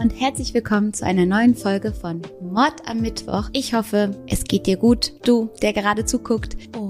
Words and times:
und 0.00 0.10
herzlich 0.10 0.54
willkommen 0.54 0.92
zu 0.94 1.04
einer 1.04 1.26
neuen 1.26 1.56
Folge 1.56 1.92
von 1.92 2.22
Mord 2.40 2.88
am 2.88 3.00
Mittwoch. 3.00 3.48
Ich 3.52 3.74
hoffe, 3.74 4.12
es 4.28 4.44
geht 4.44 4.66
dir 4.66 4.76
gut, 4.76 5.12
du, 5.26 5.50
der 5.60 5.72
gerade 5.72 6.04
zuguckt. 6.04 6.56
Und 6.76 6.87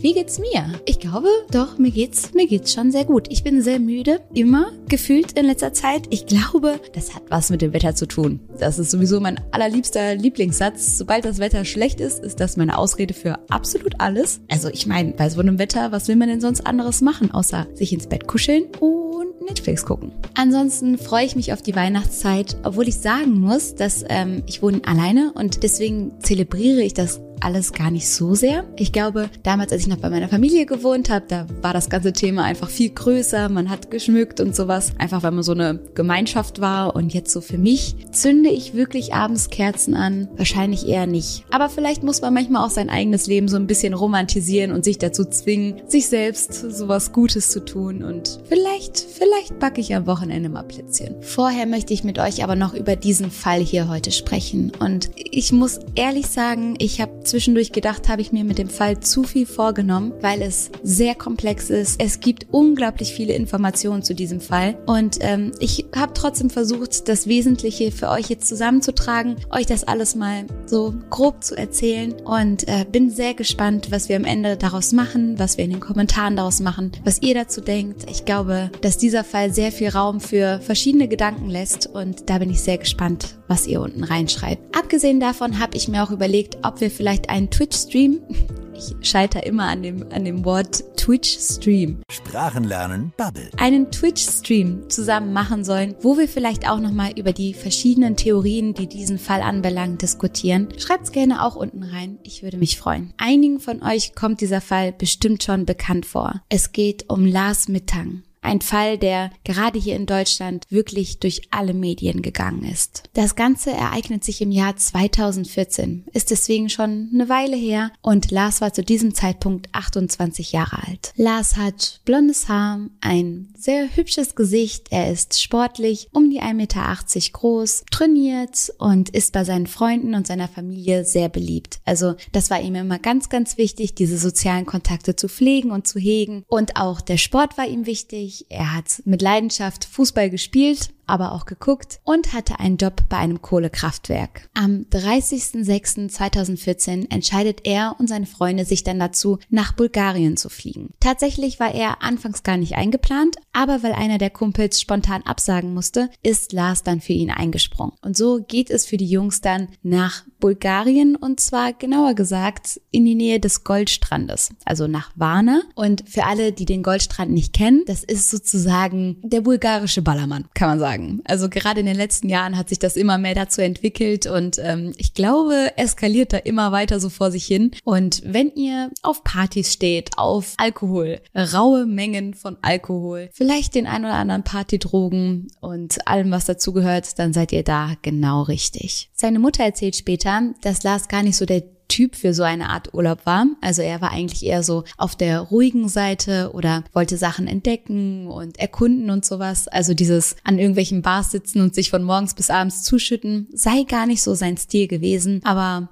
wie 0.00 0.14
geht's 0.14 0.38
mir? 0.38 0.80
Ich 0.84 1.00
glaube, 1.00 1.28
doch, 1.50 1.78
mir 1.78 1.90
geht's, 1.90 2.32
mir 2.34 2.46
geht's 2.46 2.72
schon 2.72 2.92
sehr 2.92 3.04
gut. 3.04 3.26
Ich 3.30 3.42
bin 3.42 3.62
sehr 3.62 3.80
müde, 3.80 4.20
immer 4.32 4.72
gefühlt 4.88 5.32
in 5.32 5.46
letzter 5.46 5.72
Zeit. 5.72 6.06
Ich 6.10 6.26
glaube, 6.26 6.80
das 6.94 7.14
hat 7.14 7.22
was 7.28 7.50
mit 7.50 7.62
dem 7.62 7.72
Wetter 7.72 7.94
zu 7.94 8.06
tun. 8.06 8.40
Das 8.58 8.78
ist 8.78 8.90
sowieso 8.90 9.20
mein 9.20 9.40
allerliebster 9.50 10.14
Lieblingssatz. 10.14 10.96
Sobald 10.98 11.24
das 11.24 11.38
Wetter 11.38 11.64
schlecht 11.64 12.00
ist, 12.00 12.22
ist 12.22 12.40
das 12.40 12.56
meine 12.56 12.78
Ausrede 12.78 13.14
für 13.14 13.38
absolut 13.50 14.00
alles. 14.00 14.40
Also 14.48 14.68
ich 14.68 14.86
meine, 14.86 15.12
bei 15.12 15.28
so 15.30 15.40
einem 15.40 15.58
Wetter, 15.58 15.92
was 15.92 16.08
will 16.08 16.16
man 16.16 16.28
denn 16.28 16.40
sonst 16.40 16.66
anderes 16.66 17.00
machen, 17.00 17.30
außer 17.30 17.66
sich 17.74 17.92
ins 17.92 18.06
Bett 18.06 18.26
kuscheln 18.26 18.64
und 18.80 19.40
Netflix 19.48 19.84
gucken. 19.84 20.12
Ansonsten 20.34 20.98
freue 20.98 21.24
ich 21.24 21.36
mich 21.36 21.52
auf 21.52 21.62
die 21.62 21.74
Weihnachtszeit, 21.74 22.56
obwohl 22.62 22.88
ich 22.88 22.98
sagen 22.98 23.40
muss, 23.40 23.74
dass 23.74 24.04
ähm, 24.08 24.42
ich 24.46 24.62
wohne 24.62 24.82
alleine 24.84 25.32
und 25.34 25.62
deswegen 25.62 26.20
zelebriere 26.20 26.82
ich 26.82 26.94
das 26.94 27.20
alles 27.40 27.72
gar 27.72 27.90
nicht 27.90 28.08
so 28.08 28.34
sehr. 28.34 28.64
Ich 28.76 28.92
glaube, 28.92 29.30
damals, 29.42 29.72
als 29.72 29.82
ich 29.82 29.88
noch 29.88 29.98
bei 29.98 30.10
meiner 30.10 30.28
Familie 30.28 30.66
gewohnt 30.66 31.10
habe, 31.10 31.24
da 31.28 31.46
war 31.62 31.72
das 31.72 31.88
ganze 31.88 32.12
Thema 32.12 32.44
einfach 32.44 32.68
viel 32.68 32.90
größer. 32.90 33.48
Man 33.48 33.70
hat 33.70 33.90
geschmückt 33.90 34.40
und 34.40 34.54
sowas, 34.54 34.92
einfach 34.98 35.22
weil 35.22 35.32
man 35.32 35.42
so 35.42 35.52
eine 35.52 35.78
Gemeinschaft 35.94 36.60
war. 36.60 36.96
Und 36.96 37.14
jetzt 37.14 37.32
so 37.32 37.40
für 37.40 37.58
mich 37.58 37.96
zünde 38.12 38.50
ich 38.50 38.74
wirklich 38.74 39.14
abends 39.14 39.50
Kerzen 39.50 39.94
an? 39.94 40.28
Wahrscheinlich 40.36 40.86
eher 40.88 41.06
nicht. 41.06 41.44
Aber 41.50 41.68
vielleicht 41.68 42.02
muss 42.02 42.20
man 42.20 42.34
manchmal 42.34 42.64
auch 42.64 42.70
sein 42.70 42.90
eigenes 42.90 43.26
Leben 43.26 43.48
so 43.48 43.56
ein 43.56 43.66
bisschen 43.66 43.94
romantisieren 43.94 44.72
und 44.72 44.84
sich 44.84 44.98
dazu 44.98 45.24
zwingen, 45.24 45.82
sich 45.86 46.08
selbst 46.08 46.52
sowas 46.52 47.12
Gutes 47.12 47.50
zu 47.50 47.64
tun. 47.64 48.02
Und 48.02 48.40
vielleicht, 48.48 48.98
vielleicht 48.98 49.58
backe 49.58 49.80
ich 49.80 49.94
am 49.94 50.06
Wochenende 50.06 50.48
mal 50.48 50.62
Plätzchen. 50.62 51.16
Vorher 51.22 51.66
möchte 51.66 51.94
ich 51.94 52.04
mit 52.04 52.18
euch 52.18 52.42
aber 52.44 52.56
noch 52.56 52.74
über 52.74 52.96
diesen 52.96 53.30
Fall 53.30 53.60
hier 53.60 53.88
heute 53.88 54.10
sprechen. 54.10 54.72
Und 54.78 55.10
ich 55.16 55.52
muss 55.52 55.80
ehrlich 55.94 56.26
sagen, 56.26 56.74
ich 56.78 57.00
habe 57.00 57.20
Zwischendurch 57.28 57.72
gedacht, 57.72 58.08
habe 58.08 58.22
ich 58.22 58.32
mir 58.32 58.44
mit 58.44 58.58
dem 58.58 58.68
Fall 58.68 59.00
zu 59.00 59.22
viel 59.22 59.46
vorgenommen, 59.46 60.12
weil 60.20 60.42
es 60.42 60.70
sehr 60.82 61.14
komplex 61.14 61.70
ist. 61.70 62.00
Es 62.02 62.20
gibt 62.20 62.46
unglaublich 62.50 63.12
viele 63.12 63.34
Informationen 63.34 64.02
zu 64.02 64.14
diesem 64.14 64.40
Fall 64.40 64.78
und 64.86 65.18
ähm, 65.20 65.52
ich 65.60 65.86
habe 65.94 66.12
trotzdem 66.14 66.50
versucht, 66.50 67.08
das 67.08 67.26
Wesentliche 67.26 67.92
für 67.92 68.08
euch 68.08 68.28
jetzt 68.28 68.48
zusammenzutragen, 68.48 69.36
euch 69.50 69.66
das 69.66 69.84
alles 69.84 70.14
mal 70.14 70.46
so 70.66 70.94
grob 71.10 71.44
zu 71.44 71.56
erzählen 71.56 72.14
und 72.24 72.66
äh, 72.66 72.84
bin 72.90 73.10
sehr 73.10 73.34
gespannt, 73.34 73.90
was 73.90 74.08
wir 74.08 74.16
am 74.16 74.24
Ende 74.24 74.56
daraus 74.56 74.92
machen, 74.92 75.38
was 75.38 75.56
wir 75.56 75.64
in 75.64 75.70
den 75.70 75.80
Kommentaren 75.80 76.36
daraus 76.36 76.60
machen, 76.60 76.92
was 77.04 77.22
ihr 77.22 77.34
dazu 77.34 77.60
denkt. 77.60 78.10
Ich 78.10 78.24
glaube, 78.24 78.70
dass 78.80 78.98
dieser 78.98 79.24
Fall 79.24 79.52
sehr 79.52 79.72
viel 79.72 79.88
Raum 79.88 80.20
für 80.20 80.60
verschiedene 80.60 81.08
Gedanken 81.08 81.48
lässt 81.48 81.86
und 81.86 82.30
da 82.30 82.38
bin 82.38 82.50
ich 82.50 82.60
sehr 82.60 82.78
gespannt, 82.78 83.37
was 83.48 83.66
ihr 83.66 83.80
unten 83.80 84.04
reinschreibt. 84.04 84.76
Abgesehen 84.76 85.20
davon 85.20 85.58
habe 85.58 85.76
ich 85.76 85.88
mir 85.88 86.04
auch 86.04 86.10
überlegt, 86.10 86.58
ob 86.62 86.80
wir 86.80 86.90
vielleicht 86.90 87.30
einen 87.30 87.50
Twitch-Stream. 87.50 88.20
Ich 88.78 89.10
scheiter 89.10 89.44
immer 89.44 89.64
an 89.64 89.82
dem, 89.82 90.06
an 90.12 90.24
dem 90.24 90.44
Wort 90.44 90.84
Twitch-Stream. 90.96 92.02
Sprachenlernen 92.12 93.12
Bubble. 93.16 93.50
Einen 93.56 93.90
Twitch-Stream 93.90 94.88
zusammen 94.88 95.32
machen 95.32 95.64
sollen, 95.64 95.96
wo 96.00 96.16
wir 96.16 96.28
vielleicht 96.28 96.68
auch 96.70 96.78
nochmal 96.78 97.18
über 97.18 97.32
die 97.32 97.54
verschiedenen 97.54 98.14
Theorien, 98.14 98.74
die 98.74 98.86
diesen 98.86 99.18
Fall 99.18 99.42
anbelangen, 99.42 99.98
diskutieren. 99.98 100.68
Schreibt's 100.78 101.10
gerne 101.10 101.44
auch 101.44 101.56
unten 101.56 101.82
rein. 101.82 102.18
Ich 102.22 102.44
würde 102.44 102.56
mich 102.56 102.78
freuen. 102.78 103.12
Einigen 103.16 103.58
von 103.58 103.82
euch 103.82 104.14
kommt 104.14 104.40
dieser 104.40 104.60
Fall 104.60 104.92
bestimmt 104.92 105.42
schon 105.42 105.66
bekannt 105.66 106.06
vor. 106.06 106.42
Es 106.48 106.70
geht 106.70 107.06
um 107.08 107.26
Lars 107.26 107.66
Mittang. 107.66 108.22
Ein 108.40 108.60
Fall, 108.60 108.98
der 108.98 109.30
gerade 109.44 109.78
hier 109.78 109.96
in 109.96 110.06
Deutschland 110.06 110.64
wirklich 110.70 111.18
durch 111.18 111.42
alle 111.50 111.74
Medien 111.74 112.22
gegangen 112.22 112.64
ist. 112.64 113.04
Das 113.14 113.36
Ganze 113.36 113.70
ereignet 113.70 114.24
sich 114.24 114.40
im 114.40 114.50
Jahr 114.50 114.76
2014, 114.76 116.04
ist 116.12 116.30
deswegen 116.30 116.70
schon 116.70 117.10
eine 117.12 117.28
Weile 117.28 117.56
her 117.56 117.90
und 118.00 118.30
Lars 118.30 118.60
war 118.60 118.72
zu 118.72 118.82
diesem 118.82 119.14
Zeitpunkt 119.14 119.68
28 119.72 120.52
Jahre 120.52 120.86
alt. 120.86 121.12
Lars 121.16 121.56
hat 121.56 122.00
blondes 122.04 122.48
Haar, 122.48 122.80
ein 123.00 123.52
sehr 123.56 123.88
hübsches 123.96 124.34
Gesicht, 124.34 124.86
er 124.90 125.10
ist 125.10 125.40
sportlich, 125.42 126.08
um 126.12 126.30
die 126.30 126.40
1,80 126.40 126.54
Meter 126.54 126.96
groß, 127.32 127.84
trainiert 127.90 128.72
und 128.78 129.10
ist 129.10 129.32
bei 129.32 129.44
seinen 129.44 129.66
Freunden 129.66 130.14
und 130.14 130.26
seiner 130.26 130.48
Familie 130.48 131.04
sehr 131.04 131.28
beliebt. 131.28 131.80
Also 131.84 132.14
das 132.32 132.50
war 132.50 132.60
ihm 132.60 132.76
immer 132.76 132.98
ganz, 132.98 133.28
ganz 133.28 133.58
wichtig, 133.58 133.94
diese 133.94 134.18
sozialen 134.18 134.66
Kontakte 134.66 135.16
zu 135.16 135.28
pflegen 135.28 135.70
und 135.70 135.86
zu 135.86 135.98
hegen 135.98 136.44
und 136.46 136.76
auch 136.76 137.00
der 137.00 137.16
Sport 137.16 137.58
war 137.58 137.66
ihm 137.66 137.86
wichtig 137.86 138.27
wichtig. 138.28 138.46
Er 138.50 138.74
hat 138.74 139.02
mit 139.04 139.22
Leidenschaft 139.22 139.84
Fußball 139.84 140.30
gespielt, 140.30 140.90
aber 141.08 141.32
auch 141.32 141.46
geguckt 141.46 141.98
und 142.04 142.32
hatte 142.32 142.60
einen 142.60 142.76
Job 142.76 143.02
bei 143.08 143.16
einem 143.16 143.42
Kohlekraftwerk. 143.42 144.48
Am 144.54 144.86
30.06.2014 144.90 147.10
entscheidet 147.10 147.62
er 147.64 147.96
und 147.98 148.08
seine 148.08 148.26
Freunde 148.26 148.64
sich 148.64 148.84
dann 148.84 148.98
dazu, 148.98 149.38
nach 149.48 149.72
Bulgarien 149.72 150.36
zu 150.36 150.48
fliegen. 150.48 150.94
Tatsächlich 151.00 151.60
war 151.60 151.74
er 151.74 152.02
anfangs 152.02 152.42
gar 152.42 152.56
nicht 152.56 152.76
eingeplant, 152.76 153.36
aber 153.52 153.82
weil 153.82 153.92
einer 153.92 154.18
der 154.18 154.30
Kumpels 154.30 154.80
spontan 154.80 155.22
absagen 155.22 155.74
musste, 155.74 156.10
ist 156.22 156.52
Lars 156.52 156.82
dann 156.82 157.00
für 157.00 157.14
ihn 157.14 157.30
eingesprungen. 157.30 157.94
Und 158.02 158.16
so 158.16 158.40
geht 158.46 158.70
es 158.70 158.86
für 158.86 158.96
die 158.96 159.08
Jungs 159.08 159.40
dann 159.40 159.68
nach 159.82 160.24
Bulgarien 160.40 161.16
und 161.16 161.40
zwar 161.40 161.72
genauer 161.72 162.14
gesagt 162.14 162.80
in 162.90 163.04
die 163.04 163.14
Nähe 163.14 163.40
des 163.40 163.64
Goldstrandes, 163.64 164.50
also 164.64 164.86
nach 164.86 165.10
Varna. 165.16 165.62
Und 165.74 166.08
für 166.08 166.24
alle, 166.24 166.52
die 166.52 166.64
den 166.64 166.82
Goldstrand 166.82 167.30
nicht 167.30 167.52
kennen, 167.52 167.82
das 167.86 168.04
ist 168.04 168.30
sozusagen 168.30 169.18
der 169.22 169.40
bulgarische 169.40 170.02
Ballermann, 170.02 170.48
kann 170.54 170.68
man 170.68 170.78
sagen 170.78 170.97
sagen. 170.98 171.20
Also 171.24 171.48
gerade 171.48 171.80
in 171.80 171.86
den 171.86 171.96
letzten 171.96 172.28
Jahren 172.28 172.56
hat 172.56 172.68
sich 172.68 172.78
das 172.78 172.96
immer 172.96 173.18
mehr 173.18 173.34
dazu 173.34 173.60
entwickelt 173.60 174.26
und 174.26 174.58
ähm, 174.58 174.92
ich 174.96 175.14
glaube, 175.14 175.72
eskaliert 175.76 176.32
da 176.32 176.38
immer 176.38 176.72
weiter 176.72 177.00
so 177.00 177.08
vor 177.08 177.30
sich 177.30 177.46
hin. 177.46 177.70
Und 177.84 178.22
wenn 178.24 178.50
ihr 178.54 178.90
auf 179.02 179.24
Partys 179.24 179.72
steht, 179.72 180.10
auf 180.16 180.54
Alkohol, 180.58 181.20
raue 181.34 181.86
Mengen 181.86 182.34
von 182.34 182.56
Alkohol, 182.62 183.30
vielleicht 183.32 183.74
den 183.74 183.86
ein 183.86 184.04
oder 184.04 184.14
anderen 184.14 184.44
Partydrogen 184.44 185.48
und 185.60 186.06
allem, 186.06 186.30
was 186.30 186.46
dazugehört, 186.46 187.18
dann 187.18 187.32
seid 187.32 187.52
ihr 187.52 187.62
da 187.62 187.94
genau 188.02 188.42
richtig. 188.42 189.10
Seine 189.14 189.38
Mutter 189.38 189.64
erzählt 189.64 189.96
später, 189.96 190.54
dass 190.62 190.82
Lars 190.82 191.08
gar 191.08 191.22
nicht 191.22 191.36
so 191.36 191.46
der 191.46 191.62
Typ 191.88 192.14
für 192.14 192.34
so 192.34 192.42
eine 192.42 192.68
Art 192.68 192.92
Urlaub 192.94 193.24
war. 193.24 193.46
Also 193.60 193.82
er 193.82 194.00
war 194.00 194.10
eigentlich 194.10 194.44
eher 194.44 194.62
so 194.62 194.84
auf 194.96 195.16
der 195.16 195.40
ruhigen 195.40 195.88
Seite 195.88 196.50
oder 196.52 196.84
wollte 196.92 197.16
Sachen 197.16 197.46
entdecken 197.46 198.26
und 198.28 198.58
erkunden 198.58 199.10
und 199.10 199.24
sowas. 199.24 199.68
Also 199.68 199.94
dieses 199.94 200.36
an 200.44 200.58
irgendwelchen 200.58 201.02
Bars 201.02 201.30
sitzen 201.30 201.60
und 201.60 201.74
sich 201.74 201.90
von 201.90 202.02
morgens 202.02 202.34
bis 202.34 202.50
abends 202.50 202.82
zuschütten, 202.82 203.48
sei 203.52 203.84
gar 203.84 204.06
nicht 204.06 204.22
so 204.22 204.34
sein 204.34 204.56
Stil 204.56 204.86
gewesen. 204.86 205.40
Aber 205.44 205.88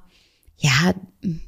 ja, 0.59 0.95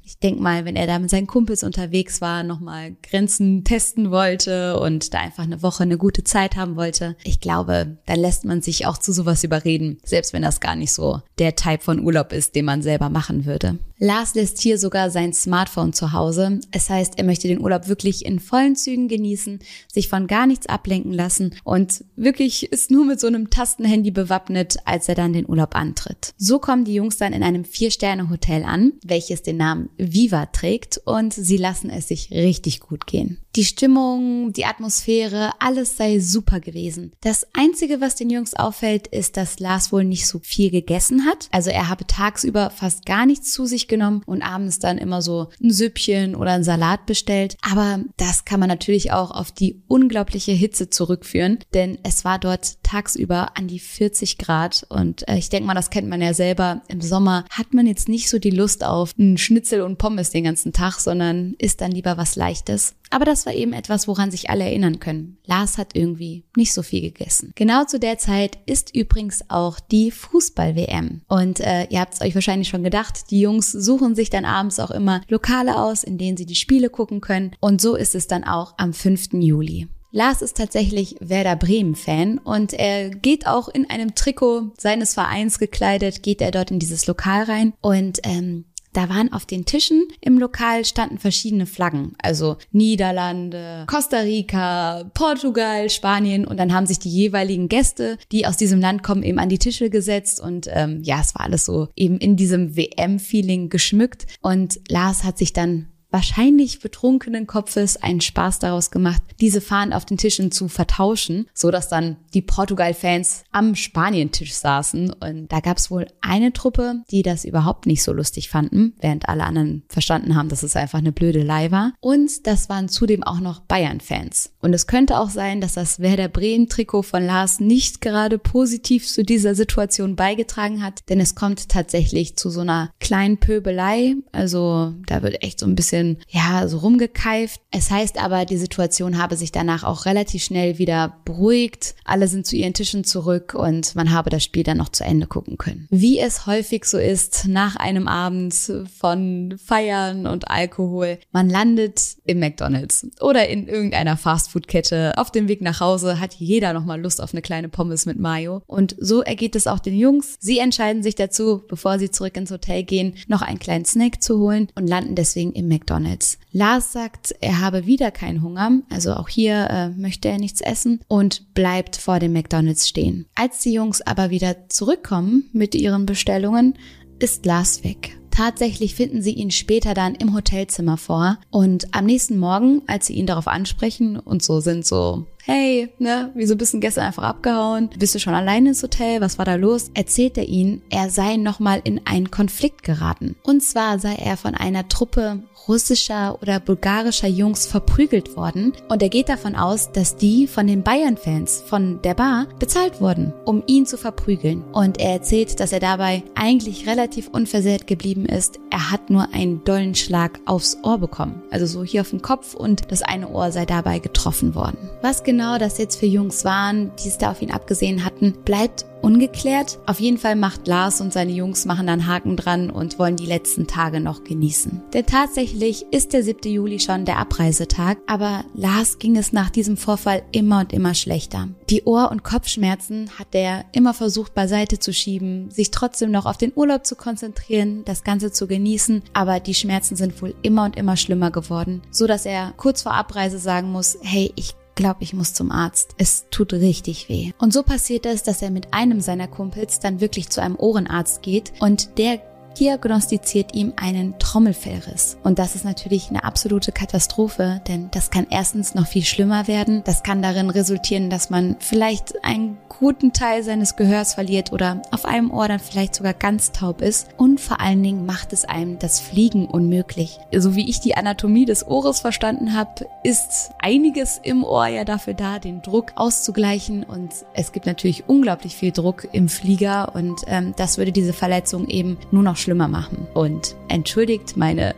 ich 0.05 0.19
denke 0.19 0.43
mal, 0.43 0.65
wenn 0.65 0.77
er 0.77 0.87
da 0.87 0.99
mit 0.99 1.11
seinen 1.11 1.27
Kumpels 1.27 1.63
unterwegs 1.63 2.21
war, 2.21 2.43
nochmal 2.43 2.97
Grenzen 3.03 3.65
testen 3.65 4.11
wollte 4.11 4.81
und 4.81 5.13
da 5.15 5.19
einfach 5.19 5.45
eine 5.45 5.63
Woche 5.63 5.83
eine 5.83 5.99
gute 5.99 6.25
Zeit 6.25 6.57
haben 6.57 6.77
wollte, 6.77 7.17
ich 7.25 7.41
glaube, 7.41 7.99
da 8.07 8.15
lässt 8.15 8.45
man 8.45 8.63
sich 8.63 8.87
auch 8.87 8.99
zu 8.99 9.13
sowas 9.13 9.45
überreden, 9.45 9.99
selbst 10.05 10.33
wenn 10.33 10.43
das 10.43 10.61
gar 10.61 10.77
nicht 10.77 10.93
so 10.93 11.21
der 11.39 11.57
Typ 11.57 11.83
von 11.83 12.01
Urlaub 12.01 12.33
ist, 12.33 12.55
den 12.55 12.65
man 12.65 12.83
selber 12.83 13.11
machen 13.11 13.45
würde. 13.45 13.79
Lars 14.01 14.35
lässt 14.35 14.61
hier 14.61 14.79
sogar 14.79 15.11
sein 15.11 15.33
Smartphone 15.33 15.93
zu 15.93 16.13
Hause. 16.13 16.61
Es 16.71 16.89
heißt, 16.89 17.19
er 17.19 17.25
möchte 17.25 17.49
den 17.49 17.61
Urlaub 17.61 17.89
wirklich 17.89 18.25
in 18.25 18.39
vollen 18.39 18.77
Zügen 18.77 19.09
genießen, 19.09 19.59
sich 19.93 20.09
von 20.09 20.29
gar 20.29 20.47
nichts 20.47 20.67
ablenken 20.67 21.13
lassen 21.13 21.55
und 21.65 22.05
wirklich 22.15 22.73
ist 22.73 22.91
nur 22.93 23.05
mit 23.05 23.19
so 23.19 23.27
einem 23.27 23.51
Tastenhandy 23.51 24.13
bewappnet, 24.13 24.77
als 24.85 25.09
er 25.09 25.17
dann 25.17 25.33
den 25.33 25.49
Urlaub 25.49 25.75
antritt. 25.75 26.33
So 26.37 26.61
kommen 26.61 26.85
die 26.85 26.95
Jungs 26.95 27.17
dann 27.17 27.33
in 27.33 27.43
einem 27.43 27.65
Vier-Sterne-Hotel 27.65 28.63
an, 28.63 28.93
welches 29.05 29.43
den 29.43 29.57
Namen 29.57 29.68
Viva 29.97 30.47
trägt 30.47 31.01
und 31.05 31.33
sie 31.33 31.57
lassen 31.57 31.91
es 31.91 32.09
sich 32.09 32.31
richtig 32.31 32.81
gut 32.81 33.07
gehen. 33.07 33.39
Die 33.57 33.65
Stimmung, 33.65 34.53
die 34.53 34.67
Atmosphäre, 34.67 35.51
alles 35.59 35.97
sei 35.97 36.21
super 36.21 36.61
gewesen. 36.61 37.13
Das 37.23 37.47
Einzige, 37.55 38.01
was 38.01 38.15
den 38.15 38.31
Jungs 38.31 38.55
auffällt, 38.55 39.09
ist, 39.09 39.37
dass 39.37 39.59
Lars 39.59 39.91
wohl 39.91 40.05
nicht 40.05 40.29
so 40.29 40.39
viel 40.39 40.71
gegessen 40.71 41.25
hat. 41.25 41.49
Also 41.51 41.71
er 41.71 41.89
habe 41.89 42.07
tagsüber 42.07 42.71
fast 42.71 43.05
gar 43.05 43.27
nichts 43.27 43.53
zu 43.53 43.67
sich 43.67 43.89
genommen 43.89 44.23
und 44.27 44.43
abends 44.43 44.79
dann 44.79 44.99
immer 44.99 45.23
so 45.23 45.49
ein 45.63 45.73
Süppchen 45.73 46.37
oder 46.37 46.53
ein 46.53 46.63
Salat 46.63 47.07
bestellt. 47.07 47.57
Aber 47.63 48.01
das 48.17 48.45
kann 48.45 48.61
man 48.61 48.69
natürlich 48.69 49.13
auch 49.13 49.31
auf 49.31 49.51
die 49.51 49.83
unglaubliche 49.89 50.53
Hitze 50.53 50.91
zurückführen, 50.91 51.59
denn 51.75 51.99
es 52.05 52.25
war 52.25 52.39
dort 52.39 52.83
tagsüber 52.85 53.57
an 53.57 53.67
die 53.67 53.81
40 53.81 54.39
Grad 54.39 54.87
und 54.89 55.27
äh, 55.29 55.37
ich 55.37 55.49
denke 55.49 55.67
mal, 55.67 55.75
das 55.75 55.91
kennt 55.91 56.09
man 56.09 56.23
ja 56.23 56.33
selber. 56.35 56.83
Im 56.89 57.01
Sommer 57.01 57.45
hat 57.51 57.75
man 57.75 57.87
jetzt 57.87 58.09
nicht 58.09 58.29
so 58.29 58.39
die 58.39 58.51
Lust 58.51 58.85
auf 58.85 59.15
einen 59.19 59.39
Schnitzel 59.49 59.81
und 59.81 59.97
Pommes 59.97 60.29
den 60.29 60.45
ganzen 60.45 60.75
Tag, 60.75 60.99
sondern 61.01 61.55
isst 61.59 61.81
dann 61.81 61.91
lieber 61.91 62.19
was 62.19 62.37
Leichtes. 62.37 62.95
Aber 63.09 63.25
das 63.25 63.47
war 63.47 63.55
eben 63.55 63.73
etwas, 63.73 64.07
woran 64.07 64.31
sich 64.31 64.51
alle 64.51 64.65
erinnern 64.65 65.01
können. 65.01 65.39
Lars 65.47 65.79
hat 65.79 65.97
irgendwie 65.97 66.45
nicht 66.55 66.75
so 66.75 66.83
viel 66.83 67.01
gegessen. 67.01 67.53
Genau 67.55 67.85
zu 67.85 67.99
der 67.99 68.19
Zeit 68.19 68.59
ist 68.67 68.95
übrigens 68.95 69.49
auch 69.49 69.81
die 69.81 70.11
Fußball-WM. 70.11 71.23
Und 71.29 71.61
äh, 71.61 71.87
ihr 71.89 72.01
habt 72.01 72.13
es 72.13 72.21
euch 72.21 72.35
wahrscheinlich 72.35 72.69
schon 72.69 72.85
gedacht, 72.85 73.31
die 73.31 73.41
Jungs 73.41 73.73
suchen 73.73 74.15
sich 74.15 74.29
dann 74.29 74.45
abends 74.45 74.79
auch 74.81 74.91
immer 74.91 75.23
Lokale 75.29 75.79
aus, 75.79 76.05
in 76.05 76.19
denen 76.19 76.37
sie 76.37 76.47
die 76.47 76.55
Spiele 76.55 76.91
gucken 76.91 77.23
können. 77.23 77.53
Und 77.61 77.81
so 77.81 77.97
ist 77.97 78.15
es 78.15 78.27
dann 78.27 78.45
auch 78.45 78.75
am 78.77 78.93
5. 78.93 79.33
Juli. 79.33 79.89
Lars 80.11 80.41
ist 80.41 80.57
tatsächlich 80.57 81.17
Werder 81.21 81.55
Bremen-Fan 81.55 82.39
und 82.39 82.73
er 82.73 83.11
geht 83.11 83.47
auch 83.47 83.69
in 83.69 83.91
einem 83.91 84.15
Trikot 84.15 84.73
seines 84.79 85.13
Vereins 85.13 85.59
gekleidet, 85.59 86.23
geht 86.23 86.41
er 86.41 86.51
dort 86.51 86.71
in 86.71 86.79
dieses 86.79 87.07
Lokal 87.07 87.43
rein 87.43 87.75
und 87.83 88.21
ähm, 88.23 88.65
da 88.93 89.09
waren 89.09 89.33
auf 89.33 89.47
den 89.47 89.65
Tischen 89.65 90.09
im 90.21 90.39
Lokal 90.39 90.85
standen 90.85 91.19
verschiedene 91.19 91.67
Flaggen, 91.67 92.15
also 92.23 92.57
Niederlande, 92.73 93.85
Costa 93.87 94.19
Rica, 94.19 95.05
Portugal, 95.15 95.91
Spanien. 95.91 96.47
Und 96.47 96.59
dann 96.59 96.73
haben 96.73 96.87
sich 96.87 96.99
die 96.99 97.11
jeweiligen 97.11 97.69
Gäste, 97.69 98.19
die 98.33 98.47
aus 98.47 98.57
diesem 98.57 98.81
Land 98.81 99.03
kommen, 99.03 99.23
eben 99.23 99.39
an 99.39 99.49
die 99.49 99.59
Tische 99.59 99.91
gesetzt. 99.91 100.41
Und 100.41 100.69
ähm, 100.71 101.03
ja, 101.03 101.21
es 101.21 101.35
war 101.35 101.43
alles 101.43 101.65
so 101.65 101.89
eben 101.97 102.19
in 102.19 102.37
diesem 102.37 102.77
WM-Feeling 102.77 103.69
geschmückt. 103.69 104.27
Und 104.41 104.81
Lars 104.89 105.25
hat 105.25 105.39
sich 105.39 105.53
dann 105.53 105.89
wahrscheinlich 106.11 106.81
betrunkenen 106.81 107.47
Kopfes 107.47 107.97
einen 107.97 108.21
Spaß 108.21 108.59
daraus 108.59 108.91
gemacht, 108.91 109.23
diese 109.41 109.61
Fahnen 109.61 109.93
auf 109.93 110.05
den 110.05 110.19
Tischen 110.19 110.51
zu 110.51 110.69
vertauschen, 110.69 111.47
so 111.55 111.71
dass 111.71 111.89
dann 111.89 112.17
die 112.35 112.43
Portugal-Fans 112.43 113.45
am 113.53 113.75
Spanientisch 113.75 114.55
saßen. 114.55 115.13
Und 115.13 115.49
da 115.53 115.61
gab 115.61 115.79
es 115.79 115.91
wohl 115.91 116.07
eine 116.21 116.53
Truppe, 116.53 117.03
die 117.11 117.23
das 117.23 117.45
überhaupt 117.45 117.87
nicht 117.87 118.03
so 118.03 118.13
lustig 118.13 118.49
fanden, 118.49 118.95
während 119.01 119.29
alle 119.29 119.45
anderen 119.45 119.85
verstanden 119.89 120.35
haben, 120.35 120.49
dass 120.49 120.63
es 120.63 120.77
einfach 120.77 120.99
eine 120.99 121.13
blöde 121.13 121.29
Blödelei 121.29 121.71
war. 121.71 121.93
Und 122.01 122.47
das 122.47 122.69
waren 122.69 122.89
zudem 122.89 123.23
auch 123.23 123.41
noch 123.41 123.61
Bayern-Fans. 123.61 124.53
Und 124.61 124.73
es 124.73 124.87
könnte 124.87 125.19
auch 125.19 125.31
sein, 125.31 125.61
dass 125.61 125.75
das 125.75 126.01
Werder 126.01 126.29
Bremen-Trikot 126.29 127.03
von 127.03 127.25
Lars 127.25 127.61
nicht 127.61 128.01
gerade 128.01 128.39
positiv 128.39 129.07
zu 129.07 129.25
dieser 129.25 129.55
Situation 129.55 130.17
beigetragen 130.17 130.83
hat, 130.83 131.09
denn 131.09 131.21
es 131.21 131.35
kommt 131.35 131.69
tatsächlich 131.69 132.37
zu 132.37 132.51
so 132.51 132.61
einer 132.61 132.91
kleinen 132.99 133.39
Pöbelei. 133.39 134.17
Also 134.33 134.95
da 135.07 135.23
wird 135.23 135.43
echt 135.43 135.61
so 135.61 135.67
ein 135.67 135.75
bisschen 135.75 135.98
bisschen, 135.99 136.19
ja, 136.29 136.67
so 136.69 136.79
rumgekeift. 136.79 137.61
Es 137.71 137.91
heißt 137.91 138.23
aber, 138.23 138.45
die 138.45 138.57
Situation 138.57 139.19
habe 139.19 139.37
sich 139.37 139.53
danach 139.53 139.85
auch 139.85 140.07
relativ 140.07 140.43
schnell 140.43 140.79
wieder 140.79 141.17
beruhigt. 141.25 141.95
Alle 142.05 142.29
sind 142.29 142.47
zu 142.47 142.57
ihren 142.57 142.75
Tischen 142.75 143.05
zurück 143.05 143.55
und 143.55 143.95
man 143.95 144.13
habe 144.13 144.31
das 144.31 144.45
Spiel 144.45 144.63
dann 144.63 144.79
noch 144.79 144.91
zu 144.91 145.05
Ende 145.05 145.27
gucken 145.27 145.59
können. 145.59 145.87
Wie 145.91 146.19
es 146.19 146.47
häufig 146.47 146.85
so 146.85 146.99
ist, 146.99 147.47
nach 147.49 147.77
einem 147.77 148.09
Abend 148.09 148.55
von 148.99 149.57
Feiern 149.63 150.27
und 150.27 150.51
Alkohol, 150.51 151.19
man 151.33 151.49
landet 151.49 152.01
im 152.25 152.41
McDonald's 152.41 153.07
oder 153.21 153.49
in 153.49 153.69
irgendeiner 153.69 154.17
Fastfood-Kette. 154.17 155.15
Auf 155.17 155.31
dem 155.31 155.49
Weg 155.49 155.61
nach 155.61 155.81
Hause 155.81 156.21
hat 156.21 156.35
jeder 156.35 156.73
nochmal 156.73 157.01
Lust 157.01 157.21
auf 157.21 157.33
eine 157.33 157.43
kleine 157.43 157.69
Pommes 157.69 158.07
mit 158.07 158.19
Mayo. 158.19 158.63
Und 158.67 158.97
so 158.99 159.23
ergeht 159.23 159.57
es 159.57 159.67
auch 159.67 159.79
den 159.79 159.97
Jungs. 159.97 160.37
Sie 160.41 160.59
entscheiden 160.59 161.03
sich 161.03 161.15
dazu, 161.15 161.63
bevor 161.69 161.99
sie 161.99 162.11
zurück 162.11 162.37
ins 162.37 162.51
Hotel 162.51 162.83
gehen, 162.83 163.15
noch 163.27 163.43
einen 163.43 163.59
kleinen 163.59 163.85
Snack 163.85 164.23
zu 164.23 164.39
holen 164.39 164.69
und 164.75 164.87
landen 164.87 165.15
deswegen 165.15 165.53
im 165.53 165.69
McDonald's. 165.69 165.88
McDonald's. 165.89 166.39
Lars 166.53 166.93
sagt, 166.93 167.35
er 167.41 167.61
habe 167.61 167.87
wieder 167.87 168.11
keinen 168.11 168.43
Hunger, 168.43 168.83
also 168.91 169.15
auch 169.15 169.29
hier 169.29 169.69
äh, 169.71 169.89
möchte 169.91 170.29
er 170.29 170.39
nichts 170.39 170.61
essen 170.61 171.01
und 171.09 171.55
bleibt 171.55 171.97
vor 171.97 172.19
dem 172.19 172.35
McDonald's 172.35 172.89
stehen. 172.89 173.27
Als 173.35 173.61
die 173.61 173.73
Jungs 173.73 174.03
aber 174.03 174.31
wieder 174.31 174.69
zurückkommen 174.69 175.49
mit 175.53 175.75
ihren 175.75 176.05
Bestellungen, 176.05 176.75
ist 177.21 177.47
Lars 177.47 177.85
weg. 177.85 178.19
Tatsächlich 178.31 178.95
finden 178.95 179.23
sie 179.23 179.33
ihn 179.33 179.51
später 179.51 179.95
dann 179.95 180.15
im 180.15 180.35
Hotelzimmer 180.35 180.97
vor 180.97 181.39
und 181.51 181.93
am 181.93 182.05
nächsten 182.05 182.39
Morgen, 182.39 182.83
als 182.87 183.07
sie 183.07 183.15
ihn 183.15 183.27
darauf 183.27 183.49
ansprechen 183.49 184.19
und 184.19 184.43
so 184.43 184.61
sind 184.61 184.87
so, 184.87 185.27
hey, 185.49 185.89
ne, 185.99 186.31
wieso 186.35 186.57
bist 186.57 186.75
du 186.75 186.79
gestern 186.79 187.05
einfach 187.05 187.23
abgehauen? 187.23 187.89
Bist 187.99 188.15
du 188.15 188.21
schon 188.21 188.35
allein 188.35 188.67
ins 188.67 188.83
Hotel? 188.83 189.23
Was 189.23 189.39
war 189.39 189.47
da 189.47 189.55
los? 189.55 189.91
Erzählt 189.95 190.37
er 190.37 190.47
ihnen, 190.47 190.83
er 190.91 191.09
sei 191.09 191.37
nochmal 191.37 191.81
in 191.85 192.03
einen 192.05 192.31
Konflikt 192.31 192.83
geraten. 192.83 193.35
Und 193.43 193.63
zwar 193.63 193.99
sei 193.99 194.15
er 194.15 194.37
von 194.37 194.55
einer 194.55 194.89
Truppe 194.89 195.43
russischer 195.67 196.39
oder 196.41 196.61
bulgarischer 196.61 197.29
Jungs 197.29 197.67
verprügelt 197.67 198.37
worden 198.37 198.73
und 198.89 199.03
er 199.03 199.11
geht 199.11 199.29
davon 199.29 199.55
aus, 199.55 199.93
dass 199.93 200.17
die 200.17 200.47
von 200.47 200.67
den 200.67 200.83
Bayern-Fans 200.83 201.63
von 201.67 202.01
der 202.03 202.15
Bar 202.15 202.47
bezahlt 202.59 203.01
wurden, 203.01 203.35
um 203.45 203.63
ihn 203.67 203.85
zu 203.85 203.99
verprügeln. 203.99 204.65
Und 204.73 204.99
er 204.99 205.13
erzählt, 205.13 205.61
dass 205.61 205.73
er 205.73 205.81
dabei 205.81 206.23
eigentlich 206.35 206.87
relativ 206.87 207.29
unversehrt 207.29 207.87
geblieben 207.87 208.25
ist. 208.25 208.59
Er 208.71 208.91
hat 208.91 209.11
nur 209.11 209.35
einen 209.35 209.63
dollen 209.65 209.95
Schlag 209.95 210.41
aufs 210.47 210.79
Ohr 210.83 210.99
bekommen, 210.99 211.43
also 211.51 211.67
so 211.67 211.85
hier 211.85 212.01
auf 212.01 212.11
den 212.11 212.23
Kopf 212.23 212.55
und 212.55 212.91
das 212.91 213.03
eine 213.03 213.29
Ohr 213.29 213.53
sei 213.53 213.67
dabei 213.67 213.99
getroffen 213.99 214.55
worden. 214.55 214.79
Was 215.03 215.23
genau 215.23 215.38
das 215.39 215.79
jetzt 215.79 215.99
für 215.99 216.07
Jungs 216.07 216.45
waren, 216.45 216.93
die 217.03 217.09
es 217.09 217.19
da 217.19 217.31
auf 217.31 217.43
ihn 217.43 217.51
abgesehen 217.51 218.05
hatten, 218.05 218.35
bleibt 218.45 218.85
ungeklärt. 219.03 219.79
Auf 219.87 220.01
jeden 220.01 220.19
Fall 220.19 220.37
macht 220.37 220.67
Lars 220.67 221.01
und 221.01 221.13
seine 221.13 221.33
Jungs 221.33 221.65
machen 221.65 221.87
dann 221.87 222.07
Haken 222.07 222.37
dran 222.37 222.71
und 222.71 222.99
wollen 222.99 223.17
die 223.17 223.27
letzten 223.27 223.67
Tage 223.67 224.01
noch 224.01 224.25
genießen. 224.25 224.83
Denn 224.93 225.07
tatsächlich 225.07 225.87
ist 225.91 226.13
der 226.13 226.23
7. 226.23 226.53
Juli 226.53 226.81
schon 226.81 227.05
der 227.05 227.19
Abreisetag, 227.19 227.99
aber 228.07 228.45
Lars 228.55 228.99
ging 228.99 229.17
es 229.17 229.33
nach 229.33 229.51
diesem 229.51 229.77
Vorfall 229.77 230.23
immer 230.33 230.61
und 230.61 230.73
immer 230.73 230.95
schlechter. 230.95 231.49
Die 231.71 231.85
Ohr- 231.85 232.11
und 232.11 232.25
Kopfschmerzen 232.25 233.11
hat 233.19 233.29
er 233.33 233.65
immer 233.73 233.95
versucht 233.95 234.35
beiseite 234.35 234.79
zu 234.79 234.93
schieben, 234.93 235.51
sich 235.51 235.71
trotzdem 235.71 236.11
noch 236.11 236.27
auf 236.27 236.39
den 236.39 236.53
Urlaub 236.55 236.87
zu 236.87 236.97
konzentrieren, 236.97 237.85
das 237.85 238.05
Ganze 238.05 238.33
zu 238.33 238.47
genießen, 238.47 239.03
aber 239.13 239.41
die 239.41 239.55
Schmerzen 239.55 239.97
sind 239.97 240.21
wohl 240.23 240.35
immer 240.43 240.65
und 240.65 240.77
immer 240.77 240.97
schlimmer 240.97 241.31
geworden, 241.31 241.83
so 241.91 242.07
dass 242.07 242.27
er 242.27 242.53
kurz 242.57 242.83
vor 242.83 242.95
Abreise 242.95 243.39
sagen 243.39 243.71
muss, 243.71 243.99
hey, 244.03 244.33
ich 244.35 244.55
glaube, 244.79 245.03
ich 245.03 245.13
muss 245.13 245.35
zum 245.35 245.51
Arzt. 245.51 245.95
Es 245.99 246.27
tut 246.31 246.53
richtig 246.53 247.09
weh. 247.09 247.33
Und 247.39 247.53
so 247.53 247.65
passiert 247.65 248.07
es, 248.07 248.23
dass 248.23 248.43
er 248.43 248.51
mit 248.51 248.73
einem 248.73 249.01
seiner 249.01 249.27
Kumpels 249.27 249.81
dann 249.81 250.01
wirklich 250.01 250.31
zu 250.31 250.41
einem 250.41 250.55
Ohrenarzt 250.57 251.21
geht 251.21 251.53
und 251.61 251.99
der 251.99 252.21
diagnostiziert 252.59 253.55
ihm 253.55 253.73
einen 253.77 254.19
Trommelfellriss. 254.19 255.19
Und 255.23 255.39
das 255.39 255.55
ist 255.55 255.65
natürlich 255.65 256.11
eine 256.11 256.25
absolute 256.25 256.73
Katastrophe, 256.73 257.61
denn 257.69 257.89
das 257.93 258.11
kann 258.11 258.27
erstens 258.31 258.75
noch 258.75 258.87
viel 258.87 259.05
schlimmer 259.05 259.49
werden. 259.49 259.83
Das 259.85 260.03
kann 260.03 260.23
darin 260.23 260.51
resultieren, 260.51 261.11
dass 261.11 261.31
man 261.31 261.57
vielleicht 261.61 262.25
einen 262.25 262.59
guten 262.69 263.13
Teil 263.13 263.43
seines 263.43 263.77
Gehörs 263.77 264.15
verliert 264.15 264.53
oder 264.53 264.83
auf 264.91 265.05
einem 265.05 265.31
Ohr 265.31 265.49
dann 265.49 265.59
vielleicht 265.59 265.95
sogar 265.95 266.15
ganz 266.15 266.53
taub 266.53 266.81
ist. 266.81 267.09
Und 267.17 267.41
vor 267.41 267.61
allen 267.61 267.83
Dingen 267.83 268.07
macht 268.07 268.33
es 268.33 268.45
einem 268.45 268.79
das 268.79 269.01
Fliegen 269.01 269.47
unmöglich. 269.47 270.19
So 270.35 270.55
wie 270.55 270.69
ich 270.69 270.81
die 270.81 270.97
Anatomie 270.97 271.45
des 271.45 271.67
Ohres 271.67 272.01
verstanden 272.01 272.55
habe, 272.55 272.87
ist 273.03 273.51
einiges 273.61 274.21
im 274.23 274.45
Ohr 274.45 274.69
ja 274.69 274.85
dafür 274.85 275.15
da, 275.15 275.39
den 275.39 275.63
Druck 275.63 275.93
auszugleichen. 275.97 276.85
Und 276.85 277.13
es 277.35 277.53
gibt 277.53 277.67
natürlich 277.67 278.09
unglaublich 278.09 278.57
viel 278.57 278.73
Druck 278.73 279.09
im 279.13 279.29
Flieger 279.29 279.95
und 279.95 280.21
ähm, 280.27 280.55
das 280.57 280.79
würde 280.79 280.93
diese 280.93 281.13
Verletzung 281.13 281.69
eben 281.69 281.99
nur 282.11 282.23
noch 282.23 282.37
schlimmer 282.49 282.69
machen. 282.69 283.07
Und 283.13 283.57
entschuldigt 283.69 284.39
meine 284.39 284.75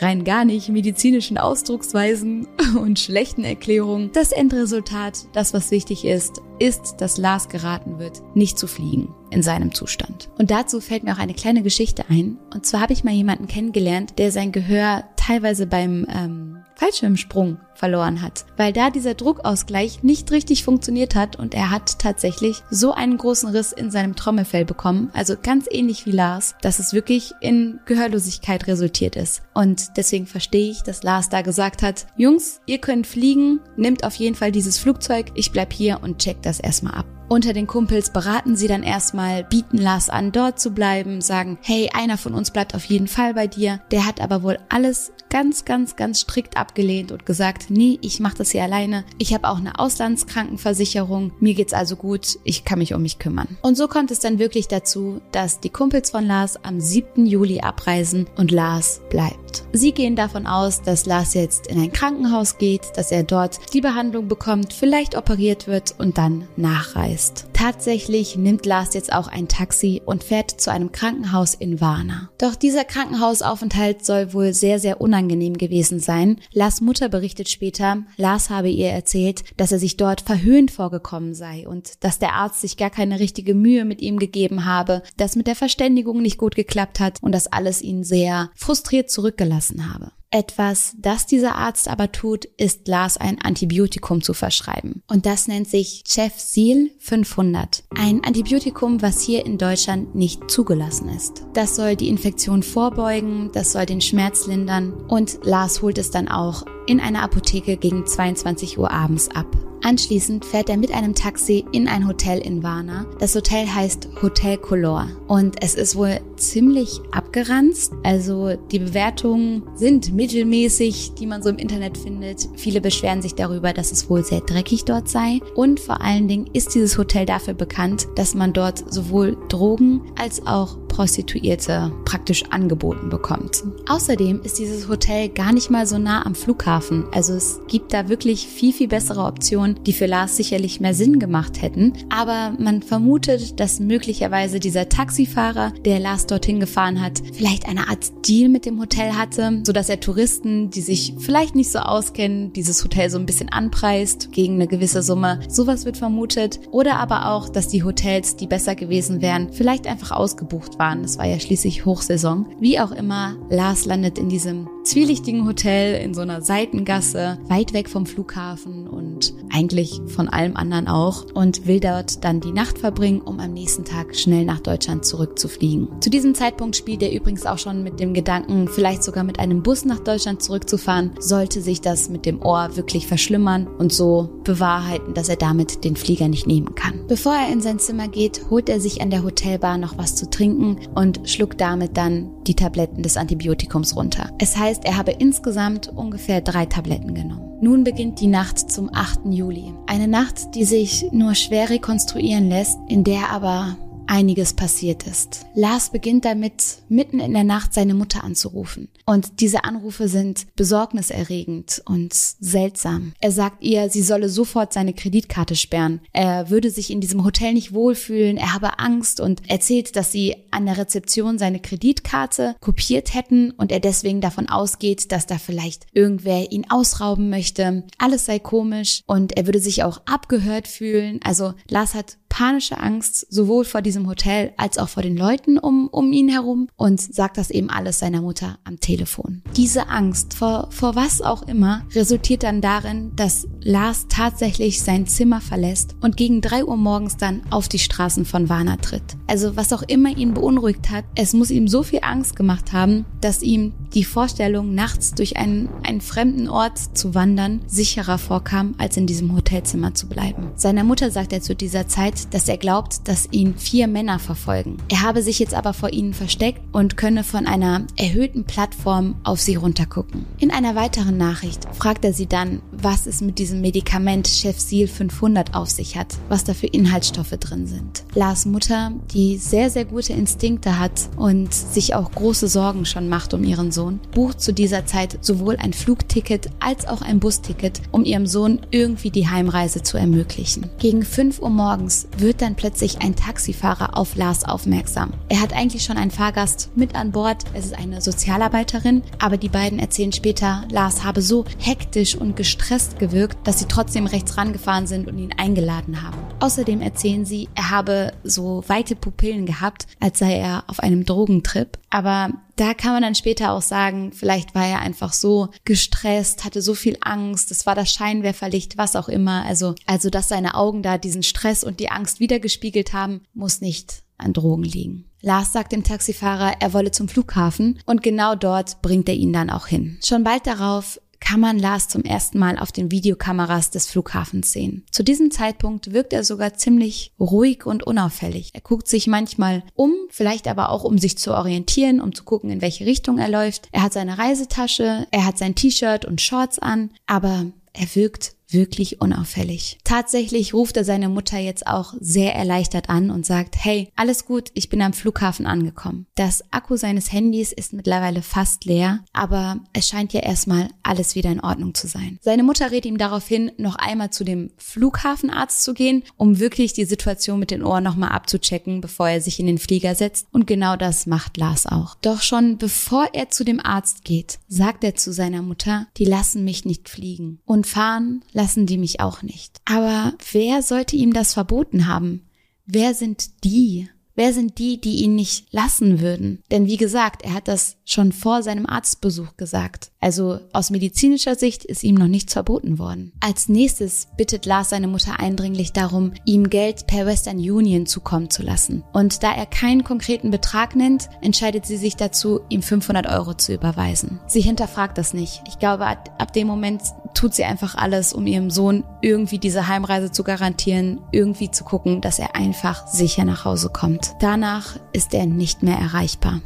rein 0.00 0.22
gar 0.22 0.44
nicht 0.44 0.68
medizinischen 0.68 1.36
Ausdrucksweisen 1.36 2.46
und 2.80 3.00
schlechten 3.00 3.42
Erklärungen. 3.42 4.10
Das 4.12 4.30
Endresultat, 4.30 5.26
das 5.32 5.52
was 5.52 5.72
wichtig 5.72 6.04
ist, 6.04 6.40
ist, 6.58 6.96
dass 6.98 7.18
Lars 7.18 7.48
geraten 7.48 7.98
wird, 7.98 8.22
nicht 8.34 8.58
zu 8.58 8.66
fliegen 8.66 9.14
in 9.30 9.42
seinem 9.42 9.74
Zustand. 9.74 10.30
Und 10.38 10.50
dazu 10.50 10.80
fällt 10.80 11.04
mir 11.04 11.12
auch 11.12 11.18
eine 11.18 11.34
kleine 11.34 11.62
Geschichte 11.62 12.04
ein. 12.08 12.38
Und 12.52 12.66
zwar 12.66 12.80
habe 12.80 12.92
ich 12.92 13.04
mal 13.04 13.14
jemanden 13.14 13.46
kennengelernt, 13.46 14.18
der 14.18 14.32
sein 14.32 14.52
Gehör 14.52 15.04
teilweise 15.16 15.66
beim 15.66 16.06
ähm, 16.08 16.58
Fallschirmsprung 16.78 17.58
verloren 17.74 18.22
hat, 18.22 18.44
weil 18.56 18.72
da 18.72 18.90
dieser 18.90 19.14
Druckausgleich 19.14 20.02
nicht 20.02 20.30
richtig 20.30 20.64
funktioniert 20.64 21.14
hat 21.14 21.36
und 21.36 21.54
er 21.54 21.70
hat 21.70 21.98
tatsächlich 21.98 22.62
so 22.70 22.92
einen 22.92 23.18
großen 23.18 23.48
Riss 23.50 23.72
in 23.72 23.90
seinem 23.90 24.16
Trommelfell 24.16 24.64
bekommen, 24.64 25.10
also 25.12 25.34
ganz 25.40 25.66
ähnlich 25.70 26.06
wie 26.06 26.12
Lars, 26.12 26.54
dass 26.60 26.78
es 26.78 26.92
wirklich 26.92 27.32
in 27.40 27.80
Gehörlosigkeit 27.86 28.66
resultiert 28.66 29.16
ist. 29.16 29.42
Und 29.54 29.96
deswegen 29.96 30.26
verstehe 30.26 30.70
ich, 30.70 30.82
dass 30.82 31.02
Lars 31.02 31.28
da 31.28 31.42
gesagt 31.42 31.82
hat, 31.82 32.06
Jungs, 32.16 32.60
ihr 32.66 32.78
könnt 32.78 33.06
fliegen, 33.06 33.60
nehmt 33.76 34.04
auf 34.04 34.14
jeden 34.14 34.34
Fall 34.34 34.52
dieses 34.52 34.78
Flugzeug, 34.78 35.26
ich 35.34 35.52
bleib 35.52 35.72
hier 35.72 36.00
und 36.02 36.18
check 36.18 36.42
das 36.42 36.47
erstmal 36.60 36.94
ab. 36.94 37.17
Unter 37.28 37.52
den 37.52 37.66
Kumpels 37.66 38.10
beraten 38.10 38.56
sie 38.56 38.68
dann 38.68 38.82
erstmal, 38.82 39.44
bieten 39.44 39.76
Lars 39.76 40.08
an, 40.08 40.32
dort 40.32 40.58
zu 40.58 40.70
bleiben, 40.70 41.20
sagen, 41.20 41.58
hey, 41.60 41.90
einer 41.92 42.16
von 42.16 42.32
uns 42.32 42.50
bleibt 42.50 42.74
auf 42.74 42.86
jeden 42.86 43.06
Fall 43.06 43.34
bei 43.34 43.46
dir. 43.46 43.80
Der 43.90 44.06
hat 44.06 44.22
aber 44.22 44.42
wohl 44.42 44.58
alles 44.70 45.12
ganz, 45.28 45.66
ganz, 45.66 45.94
ganz 45.96 46.20
strikt 46.20 46.56
abgelehnt 46.56 47.12
und 47.12 47.26
gesagt, 47.26 47.66
nee, 47.68 47.98
ich 48.00 48.18
mache 48.18 48.38
das 48.38 48.52
hier 48.52 48.62
alleine. 48.62 49.04
Ich 49.18 49.34
habe 49.34 49.46
auch 49.46 49.58
eine 49.58 49.78
Auslandskrankenversicherung. 49.78 51.32
Mir 51.38 51.52
geht's 51.52 51.74
also 51.74 51.96
gut. 51.96 52.38
Ich 52.44 52.64
kann 52.64 52.78
mich 52.78 52.94
um 52.94 53.02
mich 53.02 53.18
kümmern. 53.18 53.58
Und 53.60 53.76
so 53.76 53.88
kommt 53.88 54.10
es 54.10 54.20
dann 54.20 54.38
wirklich 54.38 54.66
dazu, 54.66 55.20
dass 55.30 55.60
die 55.60 55.68
Kumpels 55.68 56.10
von 56.10 56.26
Lars 56.26 56.64
am 56.64 56.80
7. 56.80 57.26
Juli 57.26 57.60
abreisen 57.60 58.26
und 58.36 58.50
Lars 58.50 59.02
bleibt. 59.10 59.64
Sie 59.74 59.92
gehen 59.92 60.16
davon 60.16 60.46
aus, 60.46 60.80
dass 60.80 61.04
Lars 61.04 61.34
jetzt 61.34 61.66
in 61.66 61.78
ein 61.78 61.92
Krankenhaus 61.92 62.56
geht, 62.56 62.96
dass 62.96 63.12
er 63.12 63.22
dort 63.22 63.60
die 63.74 63.82
Behandlung 63.82 64.28
bekommt, 64.28 64.72
vielleicht 64.72 65.14
operiert 65.14 65.66
wird 65.66 65.94
und 65.98 66.16
dann 66.16 66.48
nachreist 66.56 67.17
ist. 67.18 67.46
Tatsächlich 67.52 68.36
nimmt 68.36 68.64
Lars 68.64 68.94
jetzt 68.94 69.12
auch 69.12 69.26
ein 69.26 69.48
Taxi 69.48 70.00
und 70.06 70.22
fährt 70.22 70.60
zu 70.60 70.70
einem 70.70 70.92
Krankenhaus 70.92 71.54
in 71.54 71.80
Varna. 71.80 72.30
Doch 72.38 72.54
dieser 72.54 72.84
Krankenhausaufenthalt 72.84 74.04
soll 74.04 74.32
wohl 74.32 74.54
sehr, 74.54 74.78
sehr 74.78 75.00
unangenehm 75.00 75.58
gewesen 75.58 75.98
sein. 75.98 76.38
Lars 76.52 76.80
Mutter 76.80 77.08
berichtet 77.08 77.48
später, 77.48 78.04
Lars 78.16 78.50
habe 78.50 78.68
ihr 78.68 78.90
erzählt, 78.90 79.42
dass 79.56 79.72
er 79.72 79.80
sich 79.80 79.96
dort 79.96 80.20
verhöhnt 80.20 80.70
vorgekommen 80.70 81.34
sei 81.34 81.66
und 81.66 82.04
dass 82.04 82.20
der 82.20 82.34
Arzt 82.34 82.60
sich 82.60 82.76
gar 82.76 82.90
keine 82.90 83.18
richtige 83.18 83.54
Mühe 83.54 83.84
mit 83.84 84.00
ihm 84.00 84.20
gegeben 84.20 84.64
habe, 84.64 85.02
dass 85.16 85.34
mit 85.34 85.48
der 85.48 85.56
Verständigung 85.56 86.22
nicht 86.22 86.38
gut 86.38 86.54
geklappt 86.54 87.00
hat 87.00 87.20
und 87.20 87.32
dass 87.32 87.48
alles 87.48 87.82
ihn 87.82 88.04
sehr 88.04 88.50
frustriert 88.54 89.10
zurückgelassen 89.10 89.92
habe. 89.92 90.12
Etwas, 90.30 90.94
das 90.98 91.24
dieser 91.24 91.54
Arzt 91.54 91.88
aber 91.88 92.12
tut, 92.12 92.44
ist 92.44 92.86
Lars 92.86 93.16
ein 93.16 93.40
Antibiotikum 93.40 94.20
zu 94.20 94.34
verschreiben. 94.34 95.02
Und 95.06 95.24
das 95.24 95.48
nennt 95.48 95.68
sich 95.68 96.04
Cefsil 96.06 96.90
500. 96.98 97.84
Ein 97.96 98.22
Antibiotikum, 98.24 99.00
was 99.00 99.22
hier 99.22 99.46
in 99.46 99.56
Deutschland 99.56 100.14
nicht 100.14 100.50
zugelassen 100.50 101.08
ist. 101.08 101.46
Das 101.54 101.76
soll 101.76 101.96
die 101.96 102.08
Infektion 102.08 102.62
vorbeugen, 102.62 103.50
das 103.52 103.72
soll 103.72 103.86
den 103.86 104.02
Schmerz 104.02 104.46
lindern 104.46 104.92
und 104.92 105.38
Lars 105.44 105.80
holt 105.80 105.96
es 105.96 106.10
dann 106.10 106.28
auch 106.28 106.64
in 106.86 107.00
einer 107.00 107.22
Apotheke 107.22 107.76
gegen 107.76 108.06
22 108.06 108.78
Uhr 108.78 108.90
abends 108.90 109.30
ab. 109.30 109.46
Anschließend 109.88 110.44
fährt 110.44 110.68
er 110.68 110.76
mit 110.76 110.92
einem 110.92 111.14
Taxi 111.14 111.64
in 111.72 111.88
ein 111.88 112.06
Hotel 112.06 112.40
in 112.40 112.62
Varna. 112.62 113.06
Das 113.20 113.34
Hotel 113.34 113.66
heißt 113.66 114.10
Hotel 114.20 114.58
Color 114.58 115.08
und 115.28 115.62
es 115.64 115.76
ist 115.76 115.96
wohl 115.96 116.20
ziemlich 116.36 117.00
abgeranzt. 117.10 117.94
Also 118.02 118.54
die 118.70 118.80
Bewertungen 118.80 119.62
sind 119.76 120.12
mittelmäßig, 120.12 121.14
die 121.14 121.24
man 121.24 121.42
so 121.42 121.48
im 121.48 121.56
Internet 121.56 121.96
findet. 121.96 122.50
Viele 122.56 122.82
beschweren 122.82 123.22
sich 123.22 123.34
darüber, 123.34 123.72
dass 123.72 123.90
es 123.90 124.10
wohl 124.10 124.22
sehr 124.22 124.42
dreckig 124.42 124.84
dort 124.84 125.08
sei. 125.08 125.40
Und 125.54 125.80
vor 125.80 126.02
allen 126.02 126.28
Dingen 126.28 126.50
ist 126.52 126.74
dieses 126.74 126.98
Hotel 126.98 127.24
dafür 127.24 127.54
bekannt, 127.54 128.08
dass 128.14 128.34
man 128.34 128.52
dort 128.52 128.92
sowohl 128.92 129.38
Drogen 129.48 130.02
als 130.18 130.46
auch 130.46 130.76
Prostituierte 130.98 131.92
praktisch 132.04 132.42
angeboten 132.50 133.08
bekommt. 133.08 133.62
Außerdem 133.88 134.40
ist 134.42 134.58
dieses 134.58 134.88
Hotel 134.88 135.28
gar 135.28 135.52
nicht 135.52 135.70
mal 135.70 135.86
so 135.86 135.96
nah 135.96 136.26
am 136.26 136.34
Flughafen. 136.34 137.04
Also 137.12 137.34
es 137.34 137.60
gibt 137.68 137.92
da 137.92 138.08
wirklich 138.08 138.48
viel, 138.48 138.72
viel 138.72 138.88
bessere 138.88 139.22
Optionen, 139.22 139.78
die 139.86 139.92
für 139.92 140.06
Lars 140.06 140.36
sicherlich 140.36 140.80
mehr 140.80 140.94
Sinn 140.94 141.20
gemacht 141.20 141.62
hätten. 141.62 141.92
Aber 142.10 142.52
man 142.58 142.82
vermutet, 142.82 143.60
dass 143.60 143.78
möglicherweise 143.78 144.58
dieser 144.58 144.88
Taxifahrer, 144.88 145.72
der 145.84 146.00
Lars 146.00 146.26
dorthin 146.26 146.58
gefahren 146.58 147.00
hat, 147.00 147.22
vielleicht 147.32 147.68
eine 147.68 147.86
Art 147.88 148.26
Deal 148.26 148.48
mit 148.48 148.66
dem 148.66 148.80
Hotel 148.80 149.12
hatte, 149.12 149.62
sodass 149.62 149.88
er 149.88 150.00
Touristen, 150.00 150.70
die 150.70 150.80
sich 150.80 151.14
vielleicht 151.20 151.54
nicht 151.54 151.70
so 151.70 151.78
auskennen, 151.78 152.52
dieses 152.52 152.82
Hotel 152.82 153.08
so 153.08 153.18
ein 153.20 153.26
bisschen 153.26 153.50
anpreist 153.50 154.32
gegen 154.32 154.54
eine 154.54 154.66
gewisse 154.66 155.02
Summe. 155.02 155.38
Sowas 155.48 155.84
wird 155.84 155.96
vermutet. 155.96 156.58
Oder 156.72 156.96
aber 156.96 157.30
auch, 157.30 157.48
dass 157.48 157.68
die 157.68 157.84
Hotels, 157.84 158.34
die 158.34 158.48
besser 158.48 158.74
gewesen 158.74 159.22
wären, 159.22 159.52
vielleicht 159.52 159.86
einfach 159.86 160.10
ausgebucht 160.10 160.80
waren 160.80 160.87
waren. 160.88 161.04
Es 161.04 161.18
war 161.18 161.26
ja 161.26 161.38
schließlich 161.38 161.84
Hochsaison. 161.84 162.46
Wie 162.60 162.80
auch 162.80 162.92
immer, 162.92 163.36
Lars 163.50 163.84
landet 163.84 164.18
in 164.18 164.28
diesem 164.28 164.68
zwielichtigen 164.88 165.46
Hotel 165.46 166.02
in 166.02 166.14
so 166.14 166.22
einer 166.22 166.40
Seitengasse, 166.40 167.38
weit 167.46 167.74
weg 167.74 167.90
vom 167.90 168.06
Flughafen 168.06 168.88
und 168.88 169.34
eigentlich 169.52 170.00
von 170.06 170.28
allem 170.28 170.56
anderen 170.56 170.88
auch 170.88 171.26
und 171.34 171.66
will 171.66 171.78
dort 171.78 172.24
dann 172.24 172.40
die 172.40 172.52
Nacht 172.52 172.78
verbringen, 172.78 173.20
um 173.20 173.38
am 173.38 173.52
nächsten 173.52 173.84
Tag 173.84 174.16
schnell 174.16 174.46
nach 174.46 174.60
Deutschland 174.60 175.04
zurückzufliegen. 175.04 175.88
Zu 176.00 176.08
diesem 176.08 176.34
Zeitpunkt 176.34 176.74
spielt 176.74 177.02
er 177.02 177.12
übrigens 177.12 177.44
auch 177.44 177.58
schon 177.58 177.82
mit 177.82 178.00
dem 178.00 178.14
Gedanken, 178.14 178.68
vielleicht 178.68 179.02
sogar 179.02 179.24
mit 179.24 179.38
einem 179.38 179.62
Bus 179.62 179.84
nach 179.84 179.98
Deutschland 179.98 180.42
zurückzufahren, 180.42 181.12
sollte 181.18 181.60
sich 181.60 181.82
das 181.82 182.08
mit 182.08 182.24
dem 182.24 182.40
Ohr 182.40 182.76
wirklich 182.76 183.06
verschlimmern 183.06 183.66
und 183.66 183.92
so 183.92 184.40
bewahrheiten, 184.44 185.12
dass 185.12 185.28
er 185.28 185.36
damit 185.36 185.84
den 185.84 185.96
Flieger 185.96 186.28
nicht 186.28 186.46
nehmen 186.46 186.74
kann. 186.74 187.04
Bevor 187.08 187.34
er 187.34 187.52
in 187.52 187.60
sein 187.60 187.78
Zimmer 187.78 188.08
geht, 188.08 188.48
holt 188.48 188.70
er 188.70 188.80
sich 188.80 189.02
an 189.02 189.10
der 189.10 189.22
Hotelbar 189.22 189.76
noch 189.76 189.98
was 189.98 190.16
zu 190.16 190.30
trinken 190.30 190.78
und 190.94 191.28
schluckt 191.28 191.60
damit 191.60 191.96
dann 191.98 192.30
die 192.46 192.54
Tabletten 192.54 193.02
des 193.02 193.16
Antibiotikums 193.16 193.94
runter. 193.94 194.30
Es 194.38 194.56
heißt, 194.56 194.77
er 194.84 194.96
habe 194.96 195.12
insgesamt 195.12 195.88
ungefähr 195.88 196.40
drei 196.40 196.66
Tabletten 196.66 197.14
genommen. 197.14 197.58
Nun 197.60 197.82
beginnt 197.82 198.20
die 198.20 198.28
Nacht 198.28 198.70
zum 198.70 198.88
8. 198.92 199.20
Juli. 199.30 199.74
Eine 199.86 200.06
Nacht, 200.06 200.54
die 200.54 200.64
sich 200.64 201.06
nur 201.10 201.34
schwer 201.34 201.70
rekonstruieren 201.70 202.48
lässt, 202.48 202.78
in 202.88 203.02
der 203.02 203.30
aber 203.30 203.76
einiges 204.08 204.54
passiert 204.54 205.06
ist. 205.06 205.46
Lars 205.54 205.90
beginnt 205.90 206.24
damit, 206.24 206.78
mitten 206.88 207.20
in 207.20 207.34
der 207.34 207.44
Nacht 207.44 207.74
seine 207.74 207.94
Mutter 207.94 208.24
anzurufen. 208.24 208.88
Und 209.06 209.40
diese 209.40 209.64
Anrufe 209.64 210.08
sind 210.08 210.46
besorgniserregend 210.56 211.82
und 211.86 212.12
seltsam. 212.12 213.12
Er 213.20 213.32
sagt 213.32 213.62
ihr, 213.62 213.90
sie 213.90 214.02
solle 214.02 214.28
sofort 214.28 214.72
seine 214.72 214.92
Kreditkarte 214.92 215.56
sperren. 215.56 216.00
Er 216.12 216.50
würde 216.50 216.70
sich 216.70 216.90
in 216.90 217.00
diesem 217.00 217.24
Hotel 217.24 217.54
nicht 217.54 217.72
wohlfühlen, 217.72 218.36
er 218.36 218.54
habe 218.54 218.78
Angst 218.78 219.20
und 219.20 219.48
erzählt, 219.48 219.96
dass 219.96 220.12
sie 220.12 220.36
an 220.50 220.66
der 220.66 220.78
Rezeption 220.78 221.38
seine 221.38 221.60
Kreditkarte 221.60 222.56
kopiert 222.60 223.14
hätten 223.14 223.50
und 223.52 223.72
er 223.72 223.80
deswegen 223.80 224.20
davon 224.20 224.48
ausgeht, 224.48 225.12
dass 225.12 225.26
da 225.26 225.38
vielleicht 225.38 225.86
irgendwer 225.92 226.50
ihn 226.50 226.70
ausrauben 226.70 227.30
möchte. 227.30 227.84
Alles 227.98 228.26
sei 228.26 228.38
komisch 228.38 229.02
und 229.06 229.36
er 229.36 229.46
würde 229.46 229.60
sich 229.60 229.82
auch 229.84 230.00
abgehört 230.06 230.68
fühlen. 230.68 231.20
Also 231.22 231.54
Lars 231.68 231.94
hat 231.94 232.18
panische 232.28 232.78
Angst, 232.78 233.26
sowohl 233.30 233.64
vor 233.64 233.82
diesem 233.82 233.97
Hotel 234.06 234.52
als 234.56 234.78
auch 234.78 234.88
vor 234.88 235.02
den 235.02 235.16
Leuten 235.16 235.58
um, 235.58 235.88
um 235.88 236.12
ihn 236.12 236.28
herum 236.28 236.68
und 236.76 237.00
sagt 237.00 237.38
das 237.38 237.50
eben 237.50 237.70
alles 237.70 237.98
seiner 237.98 238.22
Mutter 238.22 238.58
am 238.64 238.78
Telefon. 238.80 239.42
Diese 239.56 239.88
Angst 239.88 240.34
vor, 240.34 240.68
vor 240.70 240.94
was 240.94 241.22
auch 241.22 241.42
immer 241.42 241.82
resultiert 241.94 242.42
dann 242.42 242.60
darin, 242.60 243.12
dass 243.16 243.48
Lars 243.62 244.06
tatsächlich 244.08 244.82
sein 244.82 245.06
Zimmer 245.06 245.40
verlässt 245.40 245.96
und 246.00 246.16
gegen 246.16 246.40
drei 246.40 246.64
Uhr 246.64 246.76
morgens 246.76 247.16
dann 247.16 247.42
auf 247.50 247.68
die 247.68 247.78
Straßen 247.78 248.24
von 248.24 248.48
Varna 248.48 248.76
tritt. 248.76 249.16
Also 249.26 249.56
was 249.56 249.72
auch 249.72 249.82
immer 249.82 250.16
ihn 250.16 250.34
beunruhigt 250.34 250.90
hat, 250.90 251.04
es 251.14 251.32
muss 251.32 251.50
ihm 251.50 251.68
so 251.68 251.82
viel 251.82 252.00
Angst 252.02 252.36
gemacht 252.36 252.72
haben, 252.72 253.04
dass 253.20 253.42
ihm 253.42 253.72
die 253.94 254.04
Vorstellung, 254.04 254.74
nachts 254.74 255.14
durch 255.14 255.36
einen, 255.36 255.68
einen 255.82 256.00
fremden 256.00 256.48
Ort 256.48 256.78
zu 256.96 257.14
wandern, 257.14 257.60
sicherer 257.66 258.18
vorkam, 258.18 258.74
als 258.78 258.96
in 258.96 259.06
diesem 259.06 259.34
Hotelzimmer 259.34 259.94
zu 259.94 260.08
bleiben. 260.08 260.50
Seiner 260.56 260.84
Mutter 260.84 261.10
sagt 261.10 261.32
er 261.32 261.40
zu 261.40 261.54
dieser 261.54 261.88
Zeit, 261.88 262.32
dass 262.34 262.48
er 262.48 262.58
glaubt, 262.58 263.08
dass 263.08 263.28
ihn 263.30 263.56
vier 263.56 263.87
Männer 263.88 264.18
verfolgen. 264.18 264.76
Er 264.88 265.02
habe 265.02 265.22
sich 265.22 265.38
jetzt 265.38 265.54
aber 265.54 265.72
vor 265.72 265.92
ihnen 265.92 266.14
versteckt 266.14 266.60
und 266.72 266.96
könne 266.96 267.24
von 267.24 267.46
einer 267.46 267.86
erhöhten 267.96 268.44
Plattform 268.44 269.16
auf 269.24 269.40
sie 269.40 269.56
runtergucken. 269.56 270.26
In 270.38 270.50
einer 270.50 270.74
weiteren 270.74 271.16
Nachricht 271.16 271.66
fragt 271.74 272.04
er 272.04 272.12
sie 272.12 272.26
dann, 272.26 272.60
was 272.72 273.06
es 273.06 273.20
mit 273.20 273.38
diesem 273.38 273.60
Medikament 273.60 274.28
Chefsil 274.28 274.88
500 274.88 275.54
auf 275.54 275.70
sich 275.70 275.96
hat, 275.96 276.14
was 276.28 276.44
da 276.44 276.54
für 276.54 276.66
Inhaltsstoffe 276.66 277.30
drin 277.30 277.66
sind. 277.66 278.04
Lars 278.14 278.46
Mutter, 278.46 278.92
die 279.12 279.36
sehr, 279.36 279.70
sehr 279.70 279.84
gute 279.84 280.12
Instinkte 280.12 280.78
hat 280.78 281.08
und 281.16 281.52
sich 281.52 281.94
auch 281.94 282.10
große 282.12 282.48
Sorgen 282.48 282.84
schon 282.84 283.08
macht 283.08 283.34
um 283.34 283.44
ihren 283.44 283.72
Sohn, 283.72 284.00
bucht 284.12 284.40
zu 284.40 284.52
dieser 284.52 284.86
Zeit 284.86 285.18
sowohl 285.20 285.56
ein 285.56 285.72
Flugticket 285.72 286.50
als 286.60 286.86
auch 286.86 287.02
ein 287.02 287.20
Busticket, 287.20 287.80
um 287.90 288.04
ihrem 288.04 288.26
Sohn 288.26 288.60
irgendwie 288.70 289.10
die 289.10 289.28
Heimreise 289.28 289.82
zu 289.82 289.96
ermöglichen. 289.96 290.68
Gegen 290.78 291.02
5 291.02 291.40
Uhr 291.40 291.50
morgens 291.50 292.08
wird 292.16 292.42
dann 292.42 292.54
plötzlich 292.54 293.00
ein 293.00 293.16
Taxifahrer 293.16 293.77
auf 293.86 294.16
Lars 294.16 294.44
aufmerksam. 294.44 295.12
Er 295.28 295.40
hat 295.40 295.52
eigentlich 295.52 295.84
schon 295.84 295.96
einen 295.96 296.10
Fahrgast 296.10 296.70
mit 296.76 296.94
an 296.94 297.12
Bord. 297.12 297.44
Es 297.54 297.66
ist 297.66 297.78
eine 297.78 298.00
Sozialarbeiterin, 298.00 299.02
aber 299.18 299.36
die 299.36 299.48
beiden 299.48 299.78
erzählen 299.78 300.12
später, 300.12 300.64
Lars 300.70 301.04
habe 301.04 301.22
so 301.22 301.44
hektisch 301.58 302.14
und 302.14 302.36
gestresst 302.36 302.98
gewirkt, 302.98 303.46
dass 303.46 303.58
sie 303.58 303.66
trotzdem 303.66 304.06
rechts 304.06 304.36
rangefahren 304.36 304.86
sind 304.86 305.08
und 305.08 305.18
ihn 305.18 305.34
eingeladen 305.36 306.02
haben. 306.02 306.18
Außerdem 306.40 306.80
erzählen 306.80 307.24
sie, 307.24 307.48
er 307.54 307.70
habe 307.70 308.12
so 308.24 308.62
weite 308.66 308.96
Pupillen 308.96 309.46
gehabt, 309.46 309.86
als 310.00 310.18
sei 310.18 310.38
er 310.38 310.64
auf 310.66 310.80
einem 310.80 311.04
Drogentrip. 311.04 311.78
Aber 311.90 312.30
da 312.56 312.74
kann 312.74 312.92
man 312.92 313.02
dann 313.02 313.14
später 313.14 313.52
auch 313.52 313.62
sagen, 313.62 314.12
vielleicht 314.12 314.54
war 314.54 314.66
er 314.66 314.80
einfach 314.80 315.12
so 315.12 315.48
gestresst, 315.64 316.44
hatte 316.44 316.60
so 316.60 316.74
viel 316.74 316.98
Angst, 317.00 317.50
es 317.50 317.66
war 317.66 317.74
das 317.74 317.90
Scheinwerferlicht, 317.90 318.76
was 318.76 318.96
auch 318.96 319.08
immer. 319.08 319.44
Also, 319.44 319.74
also, 319.86 320.10
dass 320.10 320.28
seine 320.28 320.54
Augen 320.54 320.82
da 320.82 320.98
diesen 320.98 321.22
Stress 321.22 321.64
und 321.64 321.80
die 321.80 321.90
Angst 321.90 322.20
wiedergespiegelt 322.20 322.92
haben, 322.92 323.22
muss 323.32 323.60
nicht 323.60 324.02
an 324.18 324.32
Drogen 324.32 324.64
liegen. 324.64 325.04
Lars 325.20 325.52
sagt 325.52 325.72
dem 325.72 325.84
Taxifahrer, 325.84 326.54
er 326.60 326.72
wolle 326.72 326.90
zum 326.90 327.08
Flughafen 327.08 327.80
und 327.86 328.02
genau 328.02 328.34
dort 328.34 328.82
bringt 328.82 329.08
er 329.08 329.14
ihn 329.14 329.32
dann 329.32 329.50
auch 329.50 329.66
hin. 329.66 329.98
Schon 330.04 330.24
bald 330.24 330.46
darauf 330.46 331.00
kann 331.20 331.40
man 331.40 331.58
Lars 331.58 331.88
zum 331.88 332.02
ersten 332.02 332.38
Mal 332.38 332.58
auf 332.58 332.72
den 332.72 332.90
Videokameras 332.90 333.70
des 333.70 333.86
Flughafens 333.86 334.52
sehen. 334.52 334.84
Zu 334.90 335.02
diesem 335.02 335.30
Zeitpunkt 335.30 335.92
wirkt 335.92 336.12
er 336.12 336.24
sogar 336.24 336.54
ziemlich 336.54 337.12
ruhig 337.18 337.66
und 337.66 337.82
unauffällig. 337.82 338.50
Er 338.54 338.60
guckt 338.60 338.88
sich 338.88 339.06
manchmal 339.06 339.62
um, 339.74 339.92
vielleicht 340.10 340.48
aber 340.48 340.70
auch 340.70 340.84
um 340.84 340.98
sich 340.98 341.18
zu 341.18 341.34
orientieren, 341.34 342.00
um 342.00 342.14
zu 342.14 342.24
gucken, 342.24 342.50
in 342.50 342.62
welche 342.62 342.86
Richtung 342.86 343.18
er 343.18 343.28
läuft. 343.28 343.68
Er 343.72 343.82
hat 343.82 343.92
seine 343.92 344.18
Reisetasche, 344.18 345.06
er 345.10 345.24
hat 345.24 345.38
sein 345.38 345.54
T-Shirt 345.54 346.04
und 346.04 346.20
Shorts 346.20 346.58
an, 346.58 346.90
aber 347.06 347.46
er 347.72 347.94
wirkt 347.94 348.34
wirklich 348.50 349.00
unauffällig. 349.00 349.78
Tatsächlich 349.84 350.54
ruft 350.54 350.76
er 350.76 350.84
seine 350.84 351.08
Mutter 351.08 351.38
jetzt 351.38 351.66
auch 351.66 351.94
sehr 352.00 352.34
erleichtert 352.34 352.88
an 352.88 353.10
und 353.10 353.26
sagt, 353.26 353.56
hey, 353.56 353.90
alles 353.96 354.24
gut, 354.24 354.50
ich 354.54 354.68
bin 354.68 354.82
am 354.82 354.92
Flughafen 354.92 355.46
angekommen. 355.46 356.06
Das 356.14 356.42
Akku 356.50 356.76
seines 356.76 357.12
Handys 357.12 357.52
ist 357.52 357.72
mittlerweile 357.72 358.22
fast 358.22 358.64
leer, 358.64 359.04
aber 359.12 359.60
es 359.72 359.88
scheint 359.88 360.12
ja 360.12 360.20
erstmal 360.20 360.68
alles 360.82 361.14
wieder 361.14 361.30
in 361.30 361.40
Ordnung 361.40 361.74
zu 361.74 361.86
sein. 361.86 362.18
Seine 362.22 362.42
Mutter 362.42 362.70
rät 362.70 362.86
ihm 362.86 362.98
daraufhin, 362.98 363.52
noch 363.58 363.76
einmal 363.76 364.10
zu 364.10 364.24
dem 364.24 364.50
Flughafenarzt 364.56 365.62
zu 365.62 365.74
gehen, 365.74 366.02
um 366.16 366.38
wirklich 366.38 366.72
die 366.72 366.84
Situation 366.84 367.38
mit 367.38 367.50
den 367.50 367.62
Ohren 367.62 367.84
nochmal 367.84 368.10
abzuchecken, 368.10 368.80
bevor 368.80 369.08
er 369.08 369.20
sich 369.20 369.38
in 369.40 369.46
den 369.46 369.58
Flieger 369.58 369.94
setzt. 369.94 370.26
Und 370.32 370.46
genau 370.46 370.76
das 370.76 371.06
macht 371.06 371.36
Lars 371.36 371.66
auch. 371.66 371.96
Doch 372.02 372.22
schon 372.22 372.58
bevor 372.58 373.08
er 373.12 373.30
zu 373.30 373.44
dem 373.44 373.60
Arzt 373.60 374.04
geht, 374.04 374.38
sagt 374.48 374.84
er 374.84 374.94
zu 374.94 375.12
seiner 375.12 375.42
Mutter, 375.42 375.86
die 375.96 376.04
lassen 376.04 376.44
mich 376.44 376.64
nicht 376.64 376.88
fliegen 376.88 377.40
und 377.44 377.66
fahren 377.66 378.22
lassen 378.38 378.66
die 378.66 378.78
mich 378.78 379.00
auch 379.00 379.22
nicht. 379.22 379.60
Aber 379.64 380.14
wer 380.30 380.62
sollte 380.62 380.94
ihm 380.94 381.12
das 381.12 381.34
verboten 381.34 381.88
haben? 381.88 382.22
Wer 382.66 382.94
sind 382.94 383.42
die? 383.42 383.88
Wer 384.18 384.32
sind 384.32 384.58
die, 384.58 384.80
die 384.80 384.96
ihn 385.04 385.14
nicht 385.14 385.52
lassen 385.52 386.00
würden? 386.00 386.42
Denn 386.50 386.66
wie 386.66 386.76
gesagt, 386.76 387.22
er 387.22 387.34
hat 387.34 387.46
das 387.46 387.76
schon 387.84 388.10
vor 388.10 388.42
seinem 388.42 388.66
Arztbesuch 388.66 389.36
gesagt. 389.36 389.92
Also 390.00 390.40
aus 390.52 390.70
medizinischer 390.70 391.36
Sicht 391.36 391.64
ist 391.64 391.84
ihm 391.84 391.94
noch 391.94 392.08
nichts 392.08 392.32
verboten 392.32 392.80
worden. 392.80 393.12
Als 393.20 393.48
nächstes 393.48 394.08
bittet 394.16 394.44
Lars 394.44 394.70
seine 394.70 394.88
Mutter 394.88 395.20
eindringlich 395.20 395.72
darum, 395.72 396.14
ihm 396.24 396.50
Geld 396.50 396.88
per 396.88 397.06
Western 397.06 397.38
Union 397.38 397.86
zukommen 397.86 398.28
zu 398.28 398.42
lassen. 398.42 398.82
Und 398.92 399.22
da 399.22 399.32
er 399.32 399.46
keinen 399.46 399.84
konkreten 399.84 400.32
Betrag 400.32 400.74
nennt, 400.74 401.08
entscheidet 401.20 401.64
sie 401.64 401.76
sich 401.76 401.94
dazu, 401.94 402.40
ihm 402.48 402.62
500 402.62 403.06
Euro 403.06 403.34
zu 403.34 403.54
überweisen. 403.54 404.18
Sie 404.26 404.40
hinterfragt 404.40 404.98
das 404.98 405.14
nicht. 405.14 405.42
Ich 405.46 405.60
glaube, 405.60 405.86
ab 405.86 406.32
dem 406.32 406.48
Moment 406.48 406.82
tut 407.18 407.34
sie 407.34 407.44
einfach 407.44 407.74
alles, 407.74 408.12
um 408.12 408.28
ihrem 408.28 408.48
Sohn 408.48 408.84
irgendwie 409.02 409.40
diese 409.40 409.66
Heimreise 409.66 410.12
zu 410.12 410.22
garantieren, 410.22 411.00
irgendwie 411.10 411.50
zu 411.50 411.64
gucken, 411.64 412.00
dass 412.00 412.20
er 412.20 412.36
einfach 412.36 412.86
sicher 412.86 413.24
nach 413.24 413.44
Hause 413.44 413.70
kommt. 413.70 414.14
Danach 414.20 414.78
ist 414.92 415.14
er 415.14 415.26
nicht 415.26 415.64
mehr 415.64 415.76
erreichbar. 415.76 416.40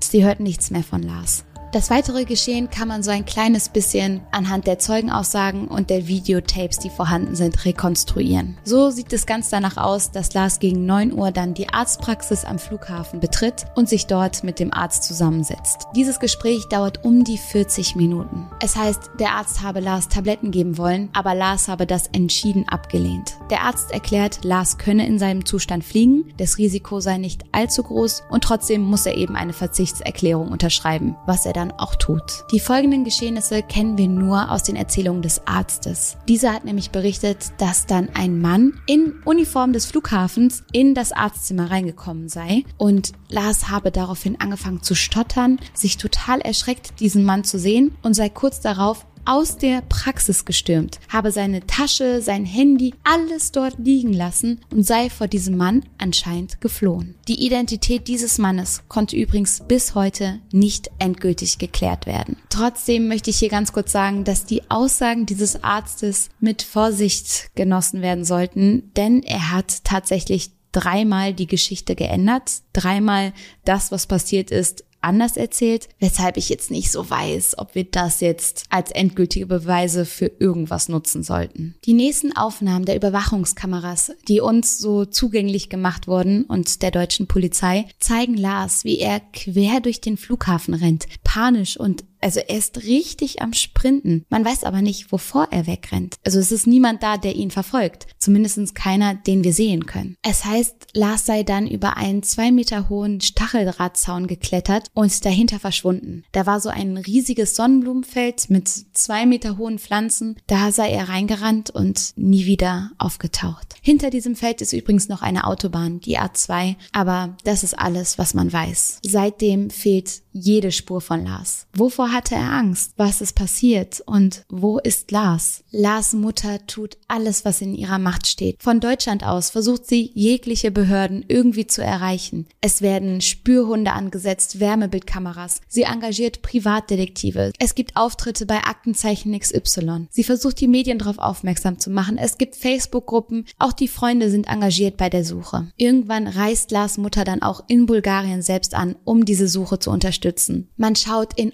Sie 0.00 0.24
hört 0.24 0.40
nichts 0.40 0.70
mehr 0.70 0.82
von 0.82 1.02
Lars. 1.02 1.44
Das 1.72 1.88
weitere 1.88 2.26
Geschehen 2.26 2.68
kann 2.68 2.86
man 2.86 3.02
so 3.02 3.10
ein 3.10 3.24
kleines 3.24 3.70
bisschen 3.70 4.20
anhand 4.30 4.66
der 4.66 4.78
Zeugenaussagen 4.78 5.68
und 5.68 5.88
der 5.88 6.06
Videotapes, 6.06 6.78
die 6.78 6.90
vorhanden 6.90 7.34
sind, 7.34 7.64
rekonstruieren. 7.64 8.58
So 8.62 8.90
sieht 8.90 9.10
es 9.14 9.24
ganz 9.24 9.48
danach 9.48 9.78
aus, 9.78 10.10
dass 10.10 10.34
Lars 10.34 10.58
gegen 10.58 10.84
9 10.84 11.14
Uhr 11.14 11.30
dann 11.30 11.54
die 11.54 11.70
Arztpraxis 11.70 12.44
am 12.44 12.58
Flughafen 12.58 13.20
betritt 13.20 13.64
und 13.74 13.88
sich 13.88 14.06
dort 14.06 14.44
mit 14.44 14.58
dem 14.58 14.70
Arzt 14.70 15.04
zusammensetzt. 15.04 15.86
Dieses 15.96 16.20
Gespräch 16.20 16.68
dauert 16.68 17.06
um 17.06 17.24
die 17.24 17.38
40 17.38 17.96
Minuten. 17.96 18.50
Es 18.60 18.76
heißt, 18.76 19.12
der 19.18 19.30
Arzt 19.30 19.62
habe 19.62 19.80
Lars 19.80 20.08
Tabletten 20.08 20.50
geben 20.50 20.76
wollen, 20.76 21.08
aber 21.14 21.34
Lars 21.34 21.68
habe 21.68 21.86
das 21.86 22.08
entschieden 22.08 22.68
abgelehnt. 22.68 23.38
Der 23.48 23.62
Arzt 23.62 23.92
erklärt, 23.92 24.44
Lars 24.44 24.76
könne 24.76 25.06
in 25.06 25.18
seinem 25.18 25.46
Zustand 25.46 25.84
fliegen, 25.84 26.34
das 26.36 26.58
Risiko 26.58 27.00
sei 27.00 27.16
nicht 27.16 27.46
allzu 27.52 27.82
groß 27.82 28.24
und 28.28 28.44
trotzdem 28.44 28.82
muss 28.82 29.06
er 29.06 29.16
eben 29.16 29.36
eine 29.36 29.54
Verzichtserklärung 29.54 30.48
unterschreiben, 30.48 31.16
was 31.24 31.46
er 31.46 31.54
dann 31.54 31.61
dann 31.62 31.72
auch 31.78 31.94
tut. 31.94 32.44
Die 32.50 32.60
folgenden 32.60 33.04
Geschehnisse 33.04 33.62
kennen 33.62 33.96
wir 33.96 34.08
nur 34.08 34.50
aus 34.50 34.64
den 34.64 34.76
Erzählungen 34.76 35.22
des 35.22 35.46
Arztes. 35.46 36.16
Dieser 36.28 36.52
hat 36.52 36.64
nämlich 36.64 36.90
berichtet, 36.90 37.52
dass 37.58 37.86
dann 37.86 38.08
ein 38.14 38.40
Mann 38.40 38.80
in 38.86 39.14
Uniform 39.24 39.72
des 39.72 39.86
Flughafens 39.86 40.64
in 40.72 40.94
das 40.94 41.12
Arztzimmer 41.12 41.70
reingekommen 41.70 42.28
sei 42.28 42.64
und 42.78 43.12
Lars 43.28 43.70
habe 43.70 43.92
daraufhin 43.92 44.40
angefangen 44.40 44.82
zu 44.82 44.94
stottern, 44.94 45.58
sich 45.72 45.96
total 45.96 46.40
erschreckt, 46.40 46.98
diesen 47.00 47.24
Mann 47.24 47.44
zu 47.44 47.58
sehen 47.58 47.96
und 48.02 48.14
sei 48.14 48.28
kurz 48.28 48.60
darauf 48.60 49.06
aus 49.24 49.56
der 49.56 49.82
Praxis 49.82 50.44
gestürmt, 50.44 50.98
habe 51.08 51.30
seine 51.30 51.66
Tasche, 51.66 52.20
sein 52.22 52.44
Handy, 52.44 52.94
alles 53.04 53.52
dort 53.52 53.78
liegen 53.78 54.12
lassen 54.12 54.60
und 54.72 54.84
sei 54.84 55.10
vor 55.10 55.28
diesem 55.28 55.56
Mann 55.56 55.84
anscheinend 55.98 56.60
geflohen. 56.60 57.14
Die 57.28 57.44
Identität 57.44 58.08
dieses 58.08 58.38
Mannes 58.38 58.82
konnte 58.88 59.16
übrigens 59.16 59.62
bis 59.66 59.94
heute 59.94 60.40
nicht 60.52 60.90
endgültig 60.98 61.58
geklärt 61.58 62.06
werden. 62.06 62.36
Trotzdem 62.50 63.08
möchte 63.08 63.30
ich 63.30 63.38
hier 63.38 63.48
ganz 63.48 63.72
kurz 63.72 63.92
sagen, 63.92 64.24
dass 64.24 64.44
die 64.44 64.70
Aussagen 64.70 65.26
dieses 65.26 65.62
Arztes 65.62 66.30
mit 66.40 66.62
Vorsicht 66.62 67.50
genossen 67.54 68.02
werden 68.02 68.24
sollten, 68.24 68.92
denn 68.96 69.22
er 69.22 69.52
hat 69.52 69.84
tatsächlich 69.84 70.50
dreimal 70.72 71.34
die 71.34 71.46
Geschichte 71.46 71.94
geändert, 71.94 72.62
dreimal 72.72 73.32
das, 73.64 73.92
was 73.92 74.06
passiert 74.06 74.50
ist, 74.50 74.84
anders 75.02 75.36
erzählt, 75.36 75.88
weshalb 75.98 76.36
ich 76.36 76.48
jetzt 76.48 76.70
nicht 76.70 76.90
so 76.90 77.08
weiß, 77.08 77.58
ob 77.58 77.74
wir 77.74 77.84
das 77.84 78.20
jetzt 78.20 78.64
als 78.70 78.90
endgültige 78.90 79.46
Beweise 79.46 80.04
für 80.04 80.30
irgendwas 80.38 80.88
nutzen 80.88 81.22
sollten. 81.22 81.74
Die 81.84 81.94
nächsten 81.94 82.36
Aufnahmen 82.36 82.84
der 82.84 82.96
Überwachungskameras, 82.96 84.12
die 84.28 84.40
uns 84.40 84.78
so 84.78 85.04
zugänglich 85.04 85.68
gemacht 85.68 86.06
wurden 86.08 86.44
und 86.44 86.82
der 86.82 86.90
deutschen 86.90 87.26
Polizei, 87.26 87.86
zeigen 87.98 88.36
Lars, 88.36 88.84
wie 88.84 88.98
er 88.98 89.20
quer 89.20 89.80
durch 89.80 90.00
den 90.00 90.16
Flughafen 90.16 90.74
rennt, 90.74 91.06
panisch 91.24 91.76
und 91.76 92.04
also 92.22 92.40
er 92.40 92.56
ist 92.56 92.84
richtig 92.84 93.42
am 93.42 93.52
Sprinten. 93.52 94.24
Man 94.30 94.44
weiß 94.44 94.64
aber 94.64 94.82
nicht, 94.82 95.12
wovor 95.12 95.48
er 95.50 95.66
wegrennt. 95.66 96.16
Also 96.24 96.38
es 96.38 96.52
ist 96.52 96.66
niemand 96.66 97.02
da, 97.02 97.16
der 97.16 97.34
ihn 97.34 97.50
verfolgt. 97.50 98.06
Zumindest 98.18 98.52
keiner, 98.74 99.14
den 99.14 99.44
wir 99.44 99.52
sehen 99.52 99.86
können. 99.86 100.16
Es 100.22 100.44
heißt, 100.44 100.88
Lars 100.94 101.26
sei 101.26 101.42
dann 101.42 101.66
über 101.66 101.96
einen 101.96 102.22
zwei 102.22 102.52
Meter 102.52 102.88
hohen 102.88 103.20
Stacheldrahtzaun 103.20 104.26
geklettert 104.26 104.88
und 104.94 105.24
dahinter 105.24 105.58
verschwunden. 105.58 106.24
Da 106.32 106.46
war 106.46 106.60
so 106.60 106.68
ein 106.68 106.96
riesiges 106.96 107.56
Sonnenblumenfeld 107.56 108.50
mit 108.50 108.68
zwei 108.68 109.26
Meter 109.26 109.58
hohen 109.58 109.78
Pflanzen. 109.78 110.36
Da 110.46 110.70
sei 110.70 110.90
er 110.90 111.08
reingerannt 111.08 111.70
und 111.70 112.12
nie 112.16 112.46
wieder 112.46 112.92
aufgetaucht. 112.98 113.74
Hinter 113.80 114.10
diesem 114.10 114.36
Feld 114.36 114.60
ist 114.60 114.72
übrigens 114.72 115.08
noch 115.08 115.22
eine 115.22 115.46
Autobahn, 115.46 116.00
die 116.00 116.18
A2. 116.18 116.76
Aber 116.92 117.36
das 117.44 117.64
ist 117.64 117.78
alles, 117.78 118.18
was 118.18 118.34
man 118.34 118.52
weiß. 118.52 119.00
Seitdem 119.04 119.70
fehlt 119.70 120.22
jede 120.32 120.72
Spur 120.72 121.00
von 121.00 121.24
Lars. 121.24 121.66
Wovor 121.74 122.11
hatte 122.12 122.34
er 122.34 122.52
Angst? 122.52 122.92
Was 122.96 123.20
ist 123.20 123.34
passiert? 123.34 124.02
Und 124.06 124.44
wo 124.48 124.78
ist 124.78 125.10
Lars? 125.10 125.64
Lars 125.70 126.12
Mutter 126.12 126.66
tut 126.66 126.98
alles, 127.08 127.44
was 127.44 127.60
in 127.60 127.74
ihrer 127.74 127.98
Macht 127.98 128.26
steht. 128.26 128.62
Von 128.62 128.80
Deutschland 128.80 129.24
aus 129.24 129.50
versucht 129.50 129.86
sie, 129.86 130.10
jegliche 130.14 130.70
Behörden 130.70 131.24
irgendwie 131.28 131.66
zu 131.66 131.82
erreichen. 131.82 132.46
Es 132.60 132.82
werden 132.82 133.20
Spürhunde 133.20 133.92
angesetzt, 133.92 134.60
Wärmebildkameras. 134.60 135.60
Sie 135.68 135.82
engagiert 135.82 136.42
Privatdetektive. 136.42 137.52
Es 137.58 137.74
gibt 137.74 137.96
Auftritte 137.96 138.46
bei 138.46 138.58
Aktenzeichen 138.58 139.38
XY. 139.38 140.08
Sie 140.10 140.24
versucht, 140.24 140.60
die 140.60 140.68
Medien 140.68 140.98
darauf 140.98 141.18
aufmerksam 141.18 141.78
zu 141.78 141.90
machen. 141.90 142.18
Es 142.18 142.38
gibt 142.38 142.56
Facebook-Gruppen. 142.56 143.46
Auch 143.58 143.72
die 143.72 143.88
Freunde 143.88 144.30
sind 144.30 144.48
engagiert 144.48 144.96
bei 144.96 145.08
der 145.08 145.24
Suche. 145.24 145.68
Irgendwann 145.76 146.26
reist 146.26 146.70
Lars 146.70 146.98
Mutter 146.98 147.24
dann 147.24 147.42
auch 147.42 147.64
in 147.68 147.86
Bulgarien 147.86 148.42
selbst 148.42 148.74
an, 148.74 148.96
um 149.04 149.24
diese 149.24 149.48
Suche 149.48 149.78
zu 149.78 149.90
unterstützen. 149.90 150.70
Man 150.76 150.96
schaut 150.96 151.38
in 151.38 151.52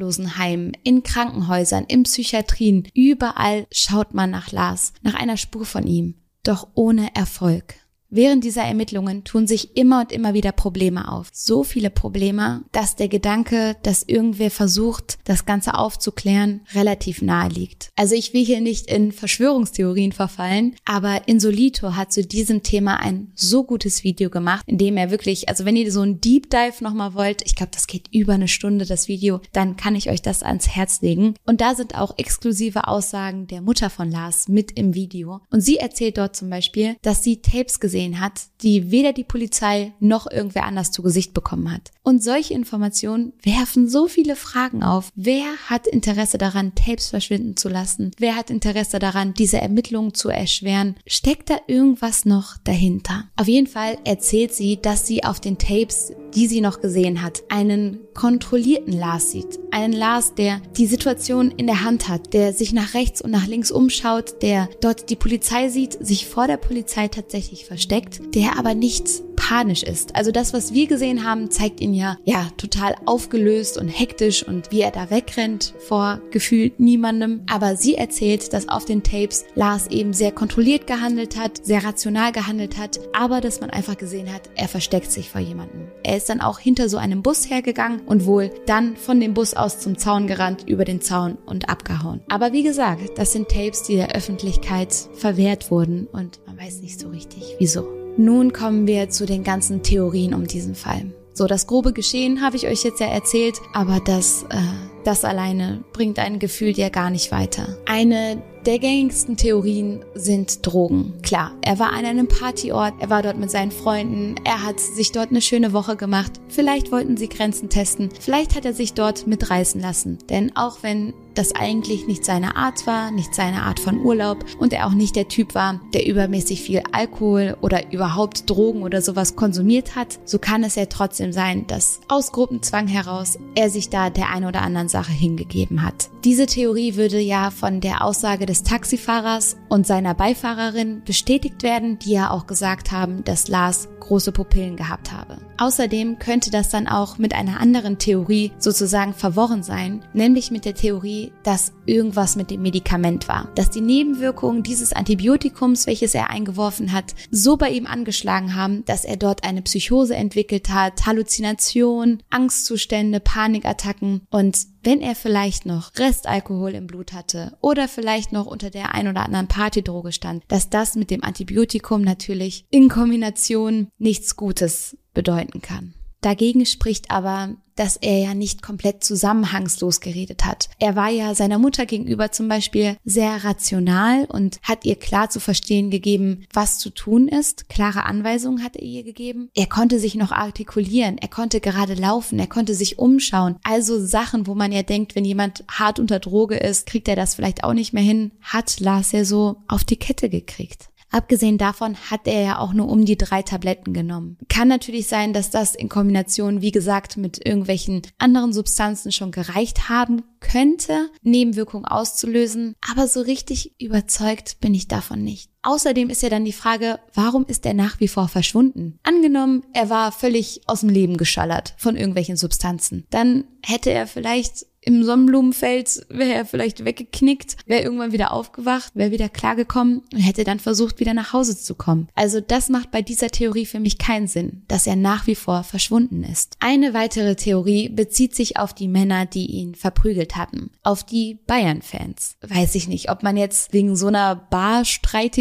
Obdachlosenheimen, 0.00 0.72
in 0.82 1.02
Krankenhäusern, 1.02 1.84
in 1.84 2.04
Psychiatrien, 2.04 2.88
überall 2.94 3.66
schaut 3.70 4.14
man 4.14 4.30
nach 4.30 4.50
Lars, 4.50 4.92
nach 5.02 5.14
einer 5.14 5.36
Spur 5.36 5.66
von 5.66 5.86
ihm. 5.86 6.14
Doch 6.42 6.68
ohne 6.74 7.14
Erfolg. 7.14 7.74
Während 8.12 8.42
dieser 8.42 8.64
Ermittlungen 8.64 9.22
tun 9.22 9.46
sich 9.46 9.76
immer 9.76 10.00
und 10.00 10.10
immer 10.10 10.34
wieder 10.34 10.50
Probleme 10.50 11.12
auf. 11.12 11.28
So 11.32 11.62
viele 11.62 11.90
Probleme, 11.90 12.64
dass 12.72 12.96
der 12.96 13.06
Gedanke, 13.06 13.76
dass 13.84 14.02
irgendwer 14.02 14.50
versucht, 14.50 15.18
das 15.24 15.46
Ganze 15.46 15.74
aufzuklären, 15.74 16.62
relativ 16.74 17.22
nahe 17.22 17.48
liegt. 17.48 17.90
Also 17.94 18.16
ich 18.16 18.34
will 18.34 18.44
hier 18.44 18.60
nicht 18.60 18.90
in 18.90 19.12
Verschwörungstheorien 19.12 20.10
verfallen, 20.10 20.74
aber 20.84 21.28
Insolito 21.28 21.94
hat 21.94 22.12
zu 22.12 22.26
diesem 22.26 22.64
Thema 22.64 22.96
ein 22.96 23.30
so 23.36 23.62
gutes 23.62 24.02
Video 24.02 24.28
gemacht, 24.28 24.64
in 24.66 24.76
dem 24.76 24.96
er 24.96 25.12
wirklich, 25.12 25.48
also 25.48 25.64
wenn 25.64 25.76
ihr 25.76 25.92
so 25.92 26.02
ein 26.02 26.20
Deep 26.20 26.50
Dive 26.50 26.82
nochmal 26.82 27.14
wollt, 27.14 27.42
ich 27.46 27.54
glaube, 27.54 27.70
das 27.72 27.86
geht 27.86 28.08
über 28.12 28.32
eine 28.32 28.48
Stunde, 28.48 28.86
das 28.86 29.06
Video, 29.06 29.40
dann 29.52 29.76
kann 29.76 29.94
ich 29.94 30.10
euch 30.10 30.20
das 30.20 30.42
ans 30.42 30.66
Herz 30.66 31.00
legen. 31.00 31.34
Und 31.46 31.60
da 31.60 31.76
sind 31.76 31.94
auch 31.94 32.18
exklusive 32.18 32.88
Aussagen 32.88 33.46
der 33.46 33.60
Mutter 33.60 33.88
von 33.88 34.10
Lars 34.10 34.48
mit 34.48 34.72
im 34.72 34.94
Video. 34.94 35.42
Und 35.52 35.60
sie 35.60 35.76
erzählt 35.76 36.18
dort 36.18 36.34
zum 36.34 36.50
Beispiel, 36.50 36.96
dass 37.02 37.22
sie 37.22 37.40
Tapes 37.40 37.78
gesehen 37.78 37.99
gesehen 38.00 38.20
hat, 38.20 38.40
die 38.62 38.90
weder 38.90 39.12
die 39.12 39.24
Polizei 39.24 39.92
noch 40.00 40.30
irgendwer 40.30 40.64
anders 40.64 40.90
zu 40.90 41.02
Gesicht 41.02 41.34
bekommen 41.34 41.70
hat. 41.70 41.90
Und 42.02 42.22
solche 42.22 42.54
Informationen 42.54 43.32
werfen 43.42 43.88
so 43.88 44.08
viele 44.08 44.36
Fragen 44.36 44.82
auf. 44.82 45.10
Wer 45.14 45.44
hat 45.66 45.86
Interesse 45.86 46.38
daran, 46.38 46.74
Tapes 46.74 47.08
verschwinden 47.08 47.56
zu 47.56 47.68
lassen? 47.68 48.12
Wer 48.18 48.36
hat 48.36 48.50
Interesse 48.50 48.98
daran, 48.98 49.34
diese 49.34 49.60
Ermittlungen 49.60 50.14
zu 50.14 50.30
erschweren? 50.30 50.96
Steckt 51.06 51.50
da 51.50 51.58
irgendwas 51.66 52.24
noch 52.24 52.56
dahinter? 52.64 53.24
Auf 53.36 53.48
jeden 53.48 53.66
Fall 53.66 53.98
erzählt 54.04 54.54
sie, 54.54 54.80
dass 54.80 55.06
sie 55.06 55.24
auf 55.24 55.40
den 55.40 55.58
Tapes, 55.58 56.12
die 56.34 56.46
sie 56.46 56.60
noch 56.60 56.80
gesehen 56.80 57.22
hat, 57.22 57.42
einen 57.48 57.98
kontrollierten 58.14 58.92
Lars 58.92 59.30
sieht. 59.30 59.58
Einen 59.70 59.92
Lars, 59.92 60.34
der 60.34 60.60
die 60.76 60.86
Situation 60.86 61.50
in 61.50 61.66
der 61.66 61.84
Hand 61.84 62.08
hat, 62.08 62.32
der 62.32 62.52
sich 62.52 62.72
nach 62.72 62.94
rechts 62.94 63.20
und 63.20 63.30
nach 63.30 63.46
links 63.46 63.70
umschaut, 63.70 64.42
der 64.42 64.68
dort 64.80 65.10
die 65.10 65.16
Polizei 65.16 65.68
sieht, 65.68 66.04
sich 66.04 66.26
vor 66.26 66.46
der 66.46 66.56
Polizei 66.56 67.08
tatsächlich 67.08 67.64
versteckt 67.66 67.89
steckt, 67.90 68.36
der 68.36 68.56
aber 68.56 68.74
nicht 68.74 69.08
panisch 69.40 69.82
ist. 69.82 70.14
Also 70.16 70.32
das, 70.32 70.52
was 70.52 70.74
wir 70.74 70.86
gesehen 70.86 71.24
haben, 71.24 71.50
zeigt 71.50 71.80
ihn 71.80 71.94
ja, 71.94 72.18
ja, 72.24 72.48
total 72.58 72.94
aufgelöst 73.06 73.78
und 73.78 73.88
hektisch 73.88 74.46
und 74.46 74.70
wie 74.70 74.82
er 74.82 74.90
da 74.90 75.08
wegrennt 75.08 75.72
vor 75.88 76.20
gefühlt 76.30 76.78
niemandem. 76.78 77.40
Aber 77.50 77.74
sie 77.76 77.94
erzählt, 77.94 78.52
dass 78.52 78.68
auf 78.68 78.84
den 78.84 79.02
Tapes 79.02 79.46
Lars 79.54 79.86
eben 79.86 80.12
sehr 80.12 80.30
kontrolliert 80.30 80.86
gehandelt 80.86 81.38
hat, 81.38 81.64
sehr 81.64 81.82
rational 81.82 82.32
gehandelt 82.32 82.76
hat, 82.76 83.00
aber 83.14 83.40
dass 83.40 83.62
man 83.62 83.70
einfach 83.70 83.96
gesehen 83.96 84.32
hat, 84.32 84.42
er 84.56 84.68
versteckt 84.68 85.10
sich 85.10 85.30
vor 85.30 85.40
jemandem. 85.40 85.88
Er 86.02 86.18
ist 86.18 86.28
dann 86.28 86.42
auch 86.42 86.58
hinter 86.58 86.90
so 86.90 86.98
einem 86.98 87.22
Bus 87.22 87.48
hergegangen 87.48 88.02
und 88.02 88.26
wohl 88.26 88.50
dann 88.66 88.94
von 88.94 89.20
dem 89.20 89.32
Bus 89.32 89.54
aus 89.54 89.80
zum 89.80 89.96
Zaun 89.96 90.26
gerannt, 90.26 90.64
über 90.68 90.84
den 90.84 91.00
Zaun 91.00 91.38
und 91.46 91.70
abgehauen. 91.70 92.20
Aber 92.28 92.52
wie 92.52 92.62
gesagt, 92.62 93.16
das 93.16 93.32
sind 93.32 93.48
Tapes, 93.48 93.84
die 93.84 93.96
der 93.96 94.14
Öffentlichkeit 94.14 94.92
verwehrt 95.14 95.70
wurden 95.70 96.08
und 96.12 96.40
man 96.46 96.58
weiß 96.58 96.82
nicht 96.82 97.00
so 97.00 97.08
richtig, 97.08 97.56
wieso. 97.58 97.99
Nun 98.16 98.52
kommen 98.52 98.86
wir 98.86 99.08
zu 99.10 99.26
den 99.26 99.44
ganzen 99.44 99.82
Theorien 99.82 100.34
um 100.34 100.46
diesen 100.46 100.74
Fall. 100.74 101.06
So, 101.32 101.46
das 101.46 101.66
grobe 101.66 101.92
Geschehen 101.92 102.42
habe 102.42 102.56
ich 102.56 102.66
euch 102.66 102.82
jetzt 102.82 103.00
ja 103.00 103.06
erzählt, 103.06 103.60
aber 103.72 104.00
das, 104.04 104.42
äh, 104.50 104.56
das 105.04 105.24
alleine 105.24 105.82
bringt 105.92 106.18
ein 106.18 106.38
Gefühl 106.38 106.76
ja 106.76 106.88
gar 106.90 107.08
nicht 107.08 107.32
weiter. 107.32 107.78
Eine 107.86 108.42
der 108.66 108.78
gängigsten 108.78 109.38
Theorien 109.38 110.04
sind 110.14 110.66
Drogen. 110.66 111.14
Klar, 111.22 111.52
er 111.62 111.78
war 111.78 111.94
an 111.94 112.04
einem 112.04 112.28
Partyort, 112.28 112.92
er 112.98 113.08
war 113.08 113.22
dort 113.22 113.38
mit 113.38 113.50
seinen 113.50 113.70
Freunden, 113.70 114.34
er 114.44 114.64
hat 114.64 114.80
sich 114.80 115.12
dort 115.12 115.30
eine 115.30 115.40
schöne 115.40 115.72
Woche 115.72 115.96
gemacht. 115.96 116.32
Vielleicht 116.48 116.92
wollten 116.92 117.16
sie 117.16 117.28
Grenzen 117.28 117.70
testen, 117.70 118.10
vielleicht 118.20 118.54
hat 118.54 118.66
er 118.66 118.74
sich 118.74 118.92
dort 118.92 119.26
mitreißen 119.26 119.80
lassen. 119.80 120.18
Denn 120.28 120.54
auch 120.56 120.82
wenn 120.82 121.14
das 121.34 121.54
eigentlich 121.54 122.06
nicht 122.06 122.24
seine 122.24 122.56
Art 122.56 122.86
war, 122.86 123.10
nicht 123.10 123.34
seine 123.34 123.62
Art 123.62 123.80
von 123.80 124.04
Urlaub 124.04 124.44
und 124.58 124.72
er 124.72 124.86
auch 124.86 124.92
nicht 124.92 125.16
der 125.16 125.28
Typ 125.28 125.54
war, 125.54 125.80
der 125.92 126.06
übermäßig 126.06 126.62
viel 126.62 126.82
Alkohol 126.92 127.56
oder 127.60 127.92
überhaupt 127.92 128.48
Drogen 128.48 128.82
oder 128.82 129.02
sowas 129.02 129.36
konsumiert 129.36 129.96
hat, 129.96 130.18
so 130.24 130.38
kann 130.38 130.64
es 130.64 130.74
ja 130.74 130.86
trotzdem 130.86 131.32
sein, 131.32 131.66
dass 131.66 132.00
aus 132.08 132.32
Gruppenzwang 132.32 132.86
heraus 132.86 133.38
er 133.54 133.70
sich 133.70 133.90
da 133.90 134.10
der 134.10 134.30
ein 134.30 134.44
oder 134.44 134.62
anderen 134.62 134.88
Sache 134.88 135.12
hingegeben 135.12 135.82
hat. 135.82 136.10
Diese 136.24 136.46
Theorie 136.46 136.96
würde 136.96 137.18
ja 137.18 137.50
von 137.50 137.80
der 137.80 138.04
Aussage 138.04 138.46
des 138.46 138.62
Taxifahrers 138.62 139.56
und 139.68 139.86
seiner 139.86 140.14
Beifahrerin 140.14 141.02
bestätigt 141.04 141.62
werden, 141.62 141.98
die 141.98 142.12
ja 142.12 142.30
auch 142.30 142.46
gesagt 142.46 142.92
haben, 142.92 143.24
dass 143.24 143.48
Lars 143.48 143.88
große 144.00 144.32
Pupillen 144.32 144.76
gehabt 144.76 145.12
habe. 145.12 145.38
Außerdem 145.58 146.18
könnte 146.18 146.50
das 146.50 146.70
dann 146.70 146.88
auch 146.88 147.18
mit 147.18 147.34
einer 147.34 147.60
anderen 147.60 147.98
Theorie 147.98 148.50
sozusagen 148.58 149.14
verworren 149.14 149.62
sein, 149.62 150.02
nämlich 150.14 150.50
mit 150.50 150.64
der 150.64 150.74
Theorie, 150.74 151.19
dass 151.42 151.72
irgendwas 151.86 152.36
mit 152.36 152.50
dem 152.50 152.62
Medikament 152.62 153.28
war, 153.28 153.50
dass 153.54 153.70
die 153.70 153.80
Nebenwirkungen 153.80 154.62
dieses 154.62 154.92
Antibiotikums, 154.92 155.86
welches 155.86 156.14
er 156.14 156.30
eingeworfen 156.30 156.92
hat, 156.92 157.14
so 157.30 157.56
bei 157.56 157.70
ihm 157.70 157.86
angeschlagen 157.86 158.54
haben, 158.54 158.84
dass 158.84 159.04
er 159.04 159.16
dort 159.16 159.44
eine 159.44 159.62
Psychose 159.62 160.14
entwickelt 160.14 160.70
hat, 160.70 161.06
Halluzination, 161.06 162.22
Angstzustände, 162.30 163.20
Panikattacken 163.20 164.22
und 164.30 164.58
wenn 164.82 165.00
er 165.00 165.14
vielleicht 165.14 165.66
noch 165.66 165.92
Restalkohol 165.96 166.70
im 166.70 166.86
Blut 166.86 167.12
hatte 167.12 167.56
oder 167.60 167.86
vielleicht 167.86 168.32
noch 168.32 168.46
unter 168.46 168.70
der 168.70 168.94
ein 168.94 169.08
oder 169.08 169.24
anderen 169.24 169.46
Partydroge 169.46 170.12
stand, 170.12 170.42
dass 170.48 170.70
das 170.70 170.96
mit 170.96 171.10
dem 171.10 171.22
Antibiotikum 171.22 172.00
natürlich 172.02 172.64
in 172.70 172.88
Kombination 172.88 173.88
nichts 173.98 174.36
Gutes 174.36 174.96
bedeuten 175.12 175.60
kann. 175.60 175.94
Dagegen 176.20 176.66
spricht 176.66 177.10
aber, 177.10 177.56
dass 177.80 177.96
er 177.96 178.18
ja 178.18 178.34
nicht 178.34 178.60
komplett 178.60 179.02
zusammenhangslos 179.02 180.02
geredet 180.02 180.44
hat. 180.44 180.68
Er 180.78 180.96
war 180.96 181.08
ja 181.08 181.34
seiner 181.34 181.58
Mutter 181.58 181.86
gegenüber 181.86 182.30
zum 182.30 182.46
Beispiel 182.46 182.98
sehr 183.06 183.42
rational 183.42 184.26
und 184.26 184.60
hat 184.62 184.84
ihr 184.84 184.96
klar 184.96 185.30
zu 185.30 185.40
verstehen 185.40 185.90
gegeben, 185.90 186.44
was 186.52 186.78
zu 186.78 186.90
tun 186.90 187.26
ist. 187.26 187.70
Klare 187.70 188.04
Anweisungen 188.04 188.62
hat 188.62 188.76
er 188.76 188.82
ihr 188.82 189.02
gegeben. 189.02 189.48
Er 189.54 189.66
konnte 189.66 189.98
sich 189.98 190.14
noch 190.14 190.30
artikulieren. 190.30 191.16
Er 191.16 191.28
konnte 191.28 191.60
gerade 191.60 191.94
laufen. 191.94 192.38
Er 192.38 192.48
konnte 192.48 192.74
sich 192.74 192.98
umschauen. 192.98 193.56
Also 193.62 194.04
Sachen, 194.04 194.46
wo 194.46 194.54
man 194.54 194.72
ja 194.72 194.82
denkt, 194.82 195.14
wenn 195.14 195.24
jemand 195.24 195.64
hart 195.70 195.98
unter 195.98 196.18
Droge 196.18 196.56
ist, 196.56 196.84
kriegt 196.84 197.08
er 197.08 197.16
das 197.16 197.34
vielleicht 197.34 197.64
auch 197.64 197.72
nicht 197.72 197.94
mehr 197.94 198.02
hin, 198.02 198.32
hat 198.42 198.78
Lars 198.80 199.12
ja 199.12 199.24
so 199.24 199.56
auf 199.68 199.84
die 199.84 199.96
Kette 199.96 200.28
gekriegt. 200.28 200.89
Abgesehen 201.10 201.58
davon 201.58 201.96
hat 202.10 202.26
er 202.26 202.42
ja 202.42 202.58
auch 202.58 202.72
nur 202.72 202.88
um 202.88 203.04
die 203.04 203.18
drei 203.18 203.42
Tabletten 203.42 203.92
genommen. 203.92 204.38
Kann 204.48 204.68
natürlich 204.68 205.08
sein, 205.08 205.32
dass 205.32 205.50
das 205.50 205.74
in 205.74 205.88
Kombination, 205.88 206.62
wie 206.62 206.70
gesagt, 206.70 207.16
mit 207.16 207.44
irgendwelchen 207.44 208.02
anderen 208.18 208.52
Substanzen 208.52 209.10
schon 209.10 209.32
gereicht 209.32 209.88
haben 209.88 210.22
könnte, 210.38 211.10
Nebenwirkungen 211.22 211.84
auszulösen, 211.84 212.74
aber 212.90 213.08
so 213.08 213.20
richtig 213.20 213.74
überzeugt 213.80 214.60
bin 214.60 214.74
ich 214.74 214.88
davon 214.88 215.22
nicht. 215.22 215.50
Außerdem 215.62 216.08
ist 216.08 216.22
ja 216.22 216.30
dann 216.30 216.44
die 216.44 216.52
Frage, 216.52 216.98
warum 217.14 217.44
ist 217.46 217.66
er 217.66 217.74
nach 217.74 218.00
wie 218.00 218.08
vor 218.08 218.28
verschwunden? 218.28 218.98
Angenommen, 219.02 219.64
er 219.72 219.90
war 219.90 220.10
völlig 220.12 220.62
aus 220.66 220.80
dem 220.80 220.88
Leben 220.88 221.16
geschallert 221.16 221.74
von 221.76 221.96
irgendwelchen 221.96 222.36
Substanzen. 222.36 223.06
Dann 223.10 223.44
hätte 223.62 223.90
er 223.90 224.06
vielleicht 224.06 224.66
im 224.82 225.04
Sonnenblumenfeld 225.04 226.06
wäre 226.08 226.32
er 226.32 226.46
vielleicht 226.46 226.84
weggeknickt, 226.84 227.56
wäre 227.66 227.82
irgendwann 227.82 228.12
wieder 228.12 228.32
aufgewacht, 228.32 228.92
wäre 228.94 229.10
wieder 229.10 229.28
klargekommen 229.28 230.02
und 230.12 230.18
hätte 230.18 230.44
dann 230.44 230.58
versucht, 230.58 231.00
wieder 231.00 231.14
nach 231.14 231.32
Hause 231.32 231.56
zu 231.56 231.74
kommen. 231.74 232.08
Also 232.14 232.40
das 232.40 232.68
macht 232.68 232.90
bei 232.90 233.02
dieser 233.02 233.28
Theorie 233.28 233.66
für 233.66 233.80
mich 233.80 233.98
keinen 233.98 234.26
Sinn, 234.26 234.62
dass 234.68 234.86
er 234.86 234.96
nach 234.96 235.26
wie 235.26 235.34
vor 235.34 235.64
verschwunden 235.64 236.24
ist. 236.24 236.56
Eine 236.60 236.94
weitere 236.94 237.36
Theorie 237.36 237.88
bezieht 237.88 238.34
sich 238.34 238.56
auf 238.56 238.72
die 238.72 238.88
Männer, 238.88 239.26
die 239.26 239.46
ihn 239.46 239.74
verprügelt 239.74 240.36
hatten, 240.36 240.70
auf 240.82 241.04
die 241.04 241.38
Bayern-Fans. 241.46 242.36
Weiß 242.46 242.74
ich 242.74 242.88
nicht, 242.88 243.10
ob 243.10 243.22
man 243.22 243.36
jetzt 243.36 243.72
wegen 243.72 243.96
so 243.96 244.06
einer 244.06 244.34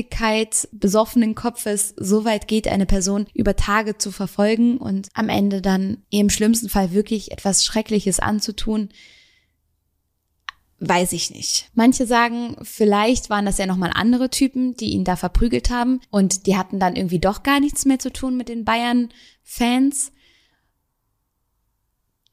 Barstreitigkeit 0.10 0.68
besoffenen 0.72 1.36
Kopfes 1.36 1.94
so 1.98 2.26
weit 2.26 2.48
geht, 2.48 2.68
eine 2.68 2.86
Person 2.86 3.28
über 3.34 3.56
Tage 3.56 3.98
zu 3.98 4.12
verfolgen 4.12 4.78
und 4.78 5.10
am 5.14 5.30
Ende 5.30 5.62
dann 5.62 6.04
im 6.10 6.30
schlimmsten 6.30 6.70
Fall 6.70 6.92
wirklich 6.92 7.32
etwas 7.32 7.66
Schreckliches 7.66 8.20
anzutun, 8.20 8.90
Weiß 10.82 11.12
ich 11.12 11.30
nicht. 11.30 11.70
Manche 11.74 12.06
sagen, 12.06 12.56
vielleicht 12.62 13.30
waren 13.30 13.46
das 13.46 13.58
ja 13.58 13.66
nochmal 13.66 13.92
andere 13.94 14.30
Typen, 14.30 14.78
die 14.78 14.92
ihn 14.92 15.04
da 15.04 15.18
verprügelt 15.18 15.70
haben 15.70 16.00
und 16.10 16.46
die 16.48 16.56
hatten 16.56 16.80
dann 16.80 16.96
irgendwie 16.96 17.20
doch 17.20 17.44
gar 17.44 17.60
nichts 17.60 17.84
mehr 17.84 18.00
zu 18.00 18.14
tun 18.14 18.38
mit 18.38 18.48
den 18.48 18.64
Bayern-Fans. 18.64 20.14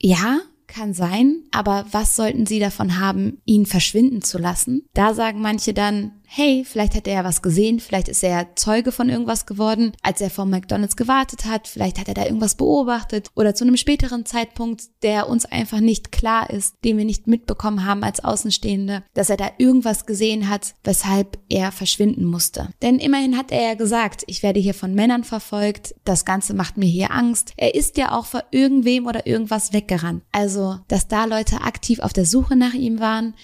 Ja, 0.01 0.39
kann 0.69 0.95
sein, 0.95 1.43
aber 1.51 1.87
was 1.91 2.15
sollten 2.15 2.47
sie 2.47 2.61
davon 2.61 3.01
haben, 3.01 3.43
ihn 3.47 3.67
verschwinden 3.67 4.23
zu 4.23 4.39
lassen? 4.39 4.89
Da 4.95 5.12
sagen 5.12 5.41
manche 5.41 5.75
dann, 5.75 6.12
hey, 6.27 6.65
vielleicht 6.65 6.95
hat 6.95 7.07
er 7.07 7.15
ja 7.15 7.25
was 7.25 7.41
gesehen, 7.41 7.81
vielleicht 7.81 8.09
ist 8.09 8.23
er 8.23 8.55
Zeuge 8.57 8.93
von 8.93 9.09
irgendwas 9.09 9.47
geworden, 9.47 9.93
als 10.03 10.21
er 10.21 10.31
vor 10.31 10.45
McDonald's 10.45 10.97
gewartet 10.97 11.45
hat, 11.45 11.69
vielleicht 11.69 11.99
hat 11.99 12.09
er 12.09 12.15
da 12.15 12.25
irgendwas 12.25 12.57
beobachtet 12.57 13.31
oder 13.35 13.55
zu 13.55 13.65
einem 13.65 13.77
späteren 13.77 14.27
Zeitpunkt, 14.27 14.85
der 15.03 15.29
uns 15.29 15.47
einfach 15.47 15.81
nicht 15.81 16.12
klar 16.12 16.51
ist, 16.51 16.75
den 16.85 16.99
wir 16.99 17.05
nicht 17.05 17.27
mitbekommen 17.27 17.87
haben 17.87 18.03
als 18.03 18.23
Außenstehende, 18.23 19.05
dass 19.15 19.31
er 19.31 19.37
da 19.37 19.51
irgendwas 19.59 20.05
gesehen 20.07 20.49
hat, 20.49 20.75
weshalb 20.85 21.39
er 21.49 21.73
verschwinden 21.73 22.25
musste. 22.25 22.69
Denn 22.83 22.99
immerhin 22.99 23.37
hat 23.37 23.53
er 23.53 23.62
ja 23.62 23.75
gesagt, 23.75 24.25
ich 24.27 24.43
werde 24.43 24.61
hier 24.61 24.75
von 24.75 24.95
Männern 24.95 25.25
verfolgt, 25.25 25.95
das 26.05 26.25
Ganze 26.25 26.55
macht 26.55 26.77
mir 26.77 26.87
hier 26.87 27.12
Angst. 27.12 27.53
Er 27.57 27.75
ist 27.75 27.97
ja 27.97 28.12
auch 28.12 28.27
vor 28.27 28.45
irgendwem 28.51 29.07
oder 29.07 29.27
irgendwas 29.27 29.73
weggerannt. 29.73 30.23
Also, 30.33 30.79
dass 30.89 31.09
da 31.09 31.25
Leute 31.25 31.61
aktiv 31.62 32.01
auf 32.01 32.12
der 32.12 32.27
Suche 32.27 32.57
nach 32.57 32.75
ihm 32.75 33.01
waren, 33.01 33.35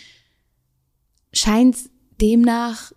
scheint 1.33 1.77
demnach 2.21 2.93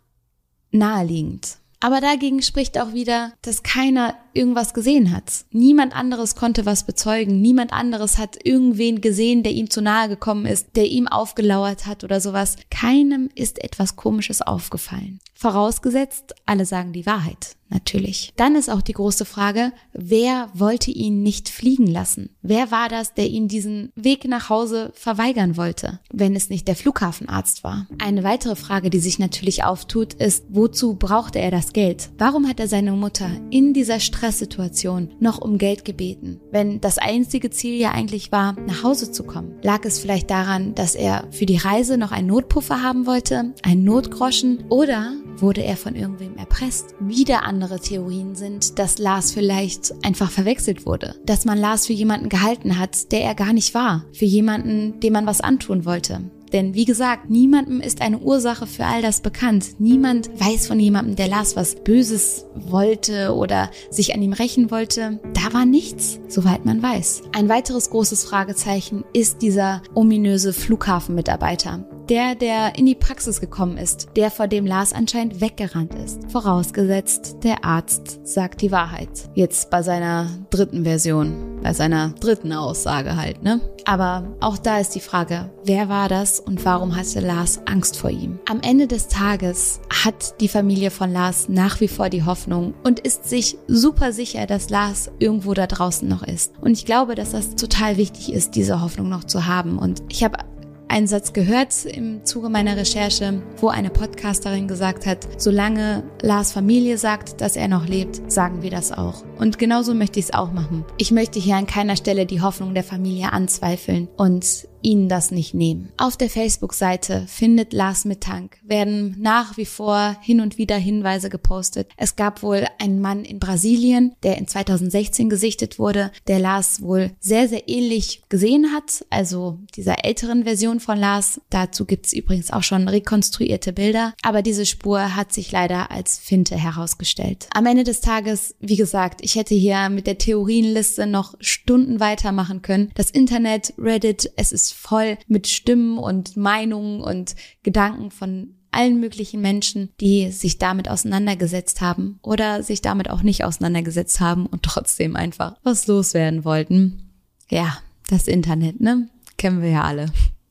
naheliegend. 0.72 1.58
Aber 1.80 2.02
dagegen 2.02 2.42
spricht 2.42 2.80
auch 2.80 2.94
wieder, 2.94 3.34
dass 3.42 3.64
keiner 3.64 4.18
irgendwas 4.36 4.74
gesehen 4.74 5.16
hat. 5.16 5.46
Niemand 5.52 5.96
anderes 5.96 6.36
konnte 6.36 6.66
was 6.66 6.86
bezeugen. 6.86 7.42
Niemand 7.42 7.74
anderes 7.74 8.18
hat 8.18 8.38
irgendwen 8.44 9.02
gesehen, 9.02 9.44
der 9.44 9.54
ihm 9.54 9.70
zu 9.70 9.82
nahe 9.82 10.10
gekommen 10.10 10.46
ist, 10.46 10.76
der 10.76 10.86
ihm 10.86 11.08
aufgelauert 11.08 11.86
hat 11.86 12.04
oder 12.04 12.20
sowas. 12.22 12.58
Keinem 12.70 13.30
ist 13.36 13.64
etwas 13.64 13.96
Komisches 13.96 14.42
aufgefallen. 14.42 15.20
Vorausgesetzt, 15.34 16.34
alle 16.46 16.66
sagen 16.66 16.94
die 16.94 17.06
Wahrheit 17.06 17.56
natürlich. 17.70 18.32
Dann 18.36 18.56
ist 18.56 18.70
auch 18.70 18.82
die 18.82 18.94
große 18.94 19.26
Frage, 19.26 19.72
wer 19.94 20.50
wollte 20.54 20.92
ihn 20.92 21.24
nicht 21.24 21.50
fliegen 21.50 21.88
lassen? 21.88 22.30
Wer 22.42 22.72
war 22.72 22.90
das, 22.90 23.14
der 23.14 23.28
ihn 23.28 23.48
diesen 23.48 23.92
Weg 23.96 24.26
nach 24.26 24.50
Hause 24.50 24.92
verweigern 24.94 25.58
wollte, 25.58 26.00
wenn 26.12 26.36
es 26.36 26.50
nicht 26.50 26.68
der 26.68 26.76
Flughafenarzt 26.76 27.64
war? 27.64 27.88
Eine 27.98 28.24
weitere 28.24 28.56
Frage, 28.56 28.90
die 28.90 29.00
sich 29.00 29.20
natürlich 29.20 29.64
auftut, 29.64 30.14
ist, 30.14 30.46
wozu 30.50 30.96
brauchte 30.96 31.40
er 31.40 31.52
das 31.52 31.74
Geld? 31.74 32.10
Warum 32.18 32.48
hat 32.48 32.60
er 32.60 32.68
seine 32.68 32.94
Mutter 32.94 33.30
in 33.50 33.74
dieser 33.74 34.00
Stresssituation 34.26 35.12
noch 35.20 35.40
um 35.40 35.60
Geld 35.60 35.86
gebeten, 35.86 36.40
wenn 36.52 36.82
das 36.82 36.98
einzige 36.98 37.52
Ziel 37.52 37.80
ja 37.80 37.92
eigentlich 37.92 38.32
war, 38.32 38.54
nach 38.54 38.82
Hause 38.82 39.12
zu 39.12 39.24
kommen? 39.24 39.60
Lag 39.62 39.86
es 39.86 40.00
vielleicht 40.00 40.32
daran, 40.32 40.74
dass 40.74 40.96
er 40.96 41.28
für 41.30 41.46
die 41.46 41.58
Reise 41.58 41.98
noch 41.98 42.12
einen 42.12 42.28
Notpuffer 42.28 42.82
haben 42.82 43.06
wollte, 43.06 43.54
einen 43.62 43.84
Notgroschen 43.84 44.64
oder 44.70 45.14
wurde 45.38 45.64
er 45.64 45.78
von 45.78 45.96
irgendwem 45.96 46.38
erpresst? 46.38 46.96
Wieder 47.00 47.44
andere 47.44 47.80
Theorien 47.80 48.34
sind, 48.34 48.80
dass 48.80 48.98
Lars 48.98 49.32
vielleicht 49.32 49.94
einfach 50.04 50.32
verwechselt 50.32 50.88
wurde, 50.88 51.16
dass 51.26 51.46
man 51.46 51.60
Lars 51.60 51.86
für 51.86 51.94
jemanden 51.94 52.30
gehalten 52.30 52.80
hat, 52.80 53.12
der 53.12 53.22
er 53.22 53.36
gar 53.36 53.54
nicht 53.54 53.76
war, 53.76 54.06
für 54.12 54.26
jemanden, 54.26 55.00
dem 55.02 55.14
man 55.14 55.28
was 55.28 55.42
antun 55.42 55.86
wollte. 55.86 56.32
Denn 56.56 56.74
wie 56.74 56.86
gesagt, 56.86 57.30
niemandem 57.30 57.82
ist 57.82 58.02
eine 58.02 58.20
Ursache 58.20 58.66
für 58.66 58.86
all 58.86 59.02
das 59.02 59.20
bekannt. 59.20 59.78
Niemand 59.78 60.30
weiß 60.40 60.68
von 60.68 60.80
jemandem, 60.80 61.18
der 61.18 61.28
Lars 61.28 61.58
was 61.58 61.76
Böses 61.76 62.46
wollte 62.56 63.36
oder 63.36 63.70
sich 63.90 64.16
an 64.16 64.22
ihm 64.22 64.32
rächen 64.32 64.72
wollte. 64.72 65.20
Da 65.34 65.52
war 65.52 65.66
nichts, 65.66 66.18
soweit 66.30 66.64
man 66.64 66.82
weiß. 66.82 67.24
Ein 67.34 67.50
weiteres 67.50 67.90
großes 67.90 68.24
Fragezeichen 68.24 69.04
ist 69.12 69.42
dieser 69.42 69.82
ominöse 69.96 70.54
Flughafenmitarbeiter 70.54 71.86
der, 72.10 72.36
der 72.36 72.78
in 72.78 72.86
die 72.86 72.96
Praxis 72.96 73.42
gekommen 73.42 73.78
ist, 73.78 74.10
der 74.16 74.32
vor 74.32 74.48
dem 74.48 74.66
Lars 74.66 74.94
anscheinend 74.94 75.42
weggerannt 75.42 75.94
ist. 75.96 76.32
Vorausgesetzt, 76.32 77.38
der 77.44 77.66
Arzt 77.66 78.20
sagt 78.24 78.62
die 78.62 78.72
Wahrheit. 78.72 79.10
Jetzt 79.34 79.70
bei 79.70 79.82
seiner 79.82 80.30
dritten 80.50 80.84
Version, 80.84 81.60
bei 81.62 81.74
seiner 81.74 82.10
dritten 82.20 82.54
Aussage 82.54 83.16
halt, 83.18 83.44
ne? 83.44 83.62
Aber 83.86 84.36
auch 84.40 84.58
da 84.58 84.80
ist 84.80 84.96
die 84.96 85.00
Frage, 85.00 85.52
wer 85.64 85.90
war 85.90 86.10
das 86.10 86.40
und 86.40 86.66
warum 86.66 86.96
hatte 86.96 87.20
Lars 87.20 87.62
Angst 87.66 87.98
vor 87.98 88.10
ihm? 88.10 88.40
Am 88.50 88.62
Ende 88.62 88.88
des 88.88 89.08
Tages 89.08 89.80
hat 90.04 90.42
die 90.42 90.48
Familie 90.48 90.90
von 90.90 91.14
Lars 91.14 91.50
nach 91.50 91.80
wie 91.82 91.88
vor 91.88 92.10
die 92.10 92.24
Hoffnung 92.24 92.74
und 92.84 93.00
ist 93.00 93.30
sich 93.30 93.58
super 93.68 94.12
sicher, 94.12 94.48
dass 94.48 94.72
Lars 94.72 95.12
irgendwo 95.20 95.54
da 95.54 95.68
draußen 95.68 96.08
noch 96.08 96.24
ist. 96.24 96.54
Und 96.62 96.72
ich 96.72 96.86
glaube, 96.86 97.14
dass 97.14 97.32
das 97.32 97.56
total 97.56 97.98
wichtig 97.98 98.34
ist, 98.34 98.56
diese 98.56 98.82
Hoffnung 98.82 99.10
noch 99.10 99.24
zu 99.24 99.46
haben. 99.46 99.78
Und 99.78 100.02
ich 100.10 100.24
habe 100.24 100.40
einen 100.88 101.08
Satz 101.08 101.34
gehört 101.34 101.86
im 101.86 102.24
Zuge 102.26 102.50
meiner 102.50 102.78
Recherche, 102.78 103.42
wo 103.58 103.68
eine 103.70 103.90
Podcasterin 103.90 104.68
gesagt 104.68 105.06
hat, 105.06 105.28
solange 105.38 106.04
Lars 106.22 106.52
Familie 106.52 106.98
sagt, 106.98 107.42
dass 107.42 107.56
er 107.56 107.68
noch 107.68 107.88
lebt, 107.88 108.32
sagen 108.32 108.62
wir 108.62 108.72
das 108.72 108.92
auch. 108.92 109.24
Und 109.38 109.58
genauso 109.58 109.94
möchte 109.94 110.20
ich 110.20 110.26
es 110.26 110.34
auch 110.34 110.52
machen. 110.52 110.86
Ich 110.98 111.12
möchte 111.12 111.40
hier 111.40 111.56
an 111.56 111.68
keiner 111.68 111.96
Stelle 111.96 112.26
die 112.26 112.42
Hoffnung 112.42 112.74
der 112.74 112.84
Familie 112.84 113.34
anzweifeln 113.34 114.08
und 114.18 114.68
ihnen 114.86 115.10
das 115.10 115.32
nicht 115.32 115.54
nehmen. 115.54 115.92
Auf 115.98 116.16
der 116.16 116.30
Facebook-Seite 116.30 117.26
findet 117.28 117.74
Lars 117.74 118.06
Mittank 118.06 118.58
werden 118.64 119.16
nach 119.20 119.58
wie 119.58 119.66
vor 119.66 120.16
hin 120.22 120.40
und 120.40 120.58
wieder 120.58 120.78
Hinweise 120.78 121.30
gepostet. 121.30 121.90
Es 121.98 122.16
gab 122.16 122.44
wohl 122.44 122.66
einen 122.80 123.02
Mann 123.02 123.26
in 123.26 123.40
Brasilien, 123.40 124.14
der 124.24 124.38
in 124.38 124.48
2016 124.48 125.30
gesichtet 125.30 125.80
wurde, 125.80 126.12
der 126.28 126.40
Lars 126.40 126.82
wohl 126.82 127.12
sehr, 127.20 127.48
sehr 127.50 127.68
ähnlich 127.68 128.22
gesehen 128.30 128.72
hat, 128.74 129.06
also 129.10 129.60
dieser 129.76 130.06
älteren 130.06 130.44
Version 130.44 130.80
von 130.80 131.00
Lars. 131.00 131.42
Dazu 131.50 131.86
gibt's 131.86 132.14
übrigens 132.14 132.52
auch 132.52 132.64
schon 132.64 132.88
rekonstruierte 132.88 133.74
Bilder, 133.74 134.14
aber 134.22 134.44
diese 134.44 134.66
Spur 134.66 135.16
hat 135.16 135.34
sich 135.34 135.52
leider 135.52 135.90
als 135.90 136.20
Finte 136.20 136.56
herausgestellt. 136.56 137.48
Am 137.54 137.66
Ende 137.66 137.84
des 137.84 138.02
Tages, 138.02 138.56
wie 138.60 138.76
gesagt, 138.76 139.22
ich 139.24 139.36
hätte 139.36 139.56
hier 139.56 139.90
mit 139.90 140.06
der 140.06 140.20
Theorienliste 140.20 141.08
noch 141.08 141.34
Stunden 141.40 142.00
weitermachen 142.00 142.62
können. 142.62 142.92
Das 142.94 143.10
Internet, 143.10 143.74
Reddit, 143.78 144.32
es 144.36 144.52
ist 144.52 144.75
voll 144.76 145.18
mit 145.28 145.48
Stimmen 145.48 145.98
und 145.98 146.38
Meinungen 146.38 147.02
und 147.02 147.36
Gedanken 147.64 148.12
von 148.12 148.56
allen 148.72 149.00
möglichen 149.00 149.42
Menschen, 149.42 149.90
die 150.02 150.32
sich 150.32 150.58
damit 150.58 150.90
auseinandergesetzt 150.90 151.82
haben 151.82 152.20
oder 152.22 152.62
sich 152.62 152.82
damit 152.82 153.10
auch 153.10 153.24
nicht 153.24 153.44
auseinandergesetzt 153.44 154.20
haben 154.20 154.46
und 154.46 154.64
trotzdem 154.64 155.16
einfach 155.16 155.56
was 155.64 155.88
loswerden 155.88 156.44
wollten. 156.44 157.10
Ja, 157.50 157.78
das 158.10 158.28
Internet, 158.28 158.82
ne? 158.82 159.10
Kennen 159.38 159.62
wir 159.62 159.70
ja 159.70 159.84
alle. 159.84 160.08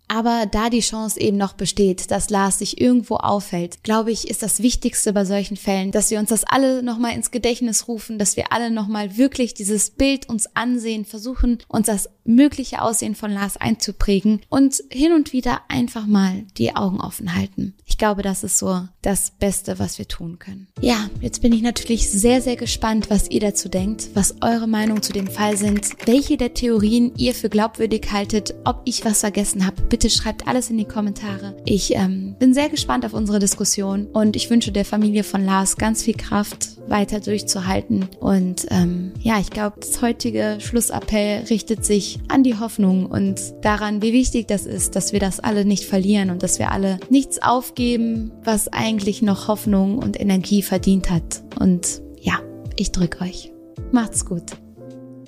Aber 0.09 0.47
da 0.51 0.69
die 0.69 0.81
Chance 0.81 1.19
eben 1.19 1.39
noch 1.39 1.55
besteht, 1.55 2.11
dass 2.11 2.29
Lars 2.31 2.59
sich 2.59 2.81
irgendwo 2.81 3.17
aufhält, 3.17 3.83
glaube 3.83 4.13
ich, 4.13 4.29
ist 4.29 4.43
das 4.43 4.63
Wichtigste 4.63 5.13
bei 5.13 5.25
solchen 5.25 5.57
Fällen, 5.57 5.93
dass 5.93 6.11
wir 6.11 6.19
uns 6.19 6.29
das 6.29 6.45
alle 6.45 6.83
nochmal 6.83 7.15
ins 7.15 7.31
Gedächtnis 7.31 7.89
rufen, 7.89 8.19
dass 8.19 8.37
wir 8.37 8.53
alle 8.53 8.71
nochmal 8.71 9.17
wirklich 9.17 9.55
dieses 9.55 9.91
Bild 9.91 10.29
uns 10.29 10.55
ansehen, 10.55 11.05
versuchen, 11.05 11.59
uns 11.69 11.87
das 11.87 12.11
mögliche 12.25 12.83
Aussehen 12.83 13.15
von 13.15 13.31
Lars 13.31 13.57
einzuprägen 13.57 14.41
und 14.49 14.83
hin 14.91 15.13
und 15.13 15.33
wieder 15.33 15.61
einfach 15.69 16.07
mal 16.07 16.45
die 16.57 16.75
Augen 16.75 17.01
offen 17.01 17.35
halten. 17.35 17.75
Ich 17.85 17.99
glaube, 17.99 18.23
das 18.23 18.45
ist 18.45 18.59
so 18.59 18.89
das 19.03 19.31
Beste, 19.31 19.79
was 19.79 19.99
wir 19.99 20.09
tun 20.09 20.39
können. 20.39 20.69
Ja, 20.81 21.09
jetzt 21.21 21.43
bin 21.43 21.53
ich 21.53 21.63
natürlich 21.63 22.11
sehr, 22.11 22.41
sehr 22.41 22.57
gespannt, 22.57 23.11
was 23.11 23.31
ihr 23.31 23.41
dazu 23.41 23.69
denkt, 23.69 24.09
was 24.15 24.37
eure 24.41 24.67
Meinung 24.67 25.03
zu 25.03 25.13
dem 25.13 25.27
Fall 25.27 25.57
sind, 25.57 25.91
welche 26.07 26.37
der 26.37 26.55
Theorien 26.55 27.13
ihr 27.17 27.35
für 27.35 27.49
glaubwürdig 27.49 28.09
haltet, 28.11 28.55
ob 28.65 28.81
ich 28.85 29.05
was 29.05 29.21
vergessen 29.21 29.67
habe. 29.67 29.83
Bitte 29.83 30.11
schreibt 30.11 30.49
alles 30.49 30.71
in 30.71 30.79
die 30.79 30.85
Kommentare. 30.87 31.55
Ich 31.67 31.95
ähm, 31.95 32.35
bin 32.39 32.55
sehr 32.55 32.69
gespannt 32.69 33.05
auf 33.05 33.13
unsere 33.13 33.39
Diskussion 33.39 34.07
und 34.07 34.37
ich 34.37 34.49
wünsche 34.51 34.73
der 34.73 34.85
Familie 34.85 35.25
von 35.25 35.45
Lars 35.45 35.77
ganz 35.77 36.03
viel 36.03 36.15
Kraft, 36.15 36.79
weiter 36.89 37.21
durchzuhalten. 37.21 38.09
Und 38.21 38.67
ähm, 38.71 39.13
ja, 39.21 39.39
ich 39.39 39.51
glaube, 39.51 39.77
das 39.81 40.01
heutige 40.03 40.59
Schlussappell 40.61 41.45
richtet 41.45 41.85
sich 41.85 42.14
an 42.29 42.43
die 42.43 42.59
Hoffnung 42.59 43.07
und 43.07 43.41
daran, 43.63 44.03
wie 44.03 44.13
wichtig 44.13 44.47
das 44.49 44.67
ist, 44.67 44.97
dass 44.97 45.13
wir 45.13 45.21
das 45.21 45.41
alle 45.41 45.65
nicht 45.65 45.85
verlieren 45.85 46.31
und 46.31 46.43
dass 46.43 46.59
wir 46.59 46.71
alle 46.71 46.99
nichts 47.11 47.43
aufgeben, 47.43 48.33
was 48.43 48.69
eigentlich 48.69 49.23
noch 49.23 49.49
Hoffnung 49.49 49.99
und 49.99 50.21
Energie 50.21 50.63
verdient 50.63 51.11
hat. 51.11 51.43
Und 51.59 52.03
ja, 52.21 52.41
ich 52.77 52.93
drücke 52.93 53.23
euch. 53.25 53.53
Macht's 53.93 54.25
gut. 54.25 54.53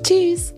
Tschüss. 0.02 0.54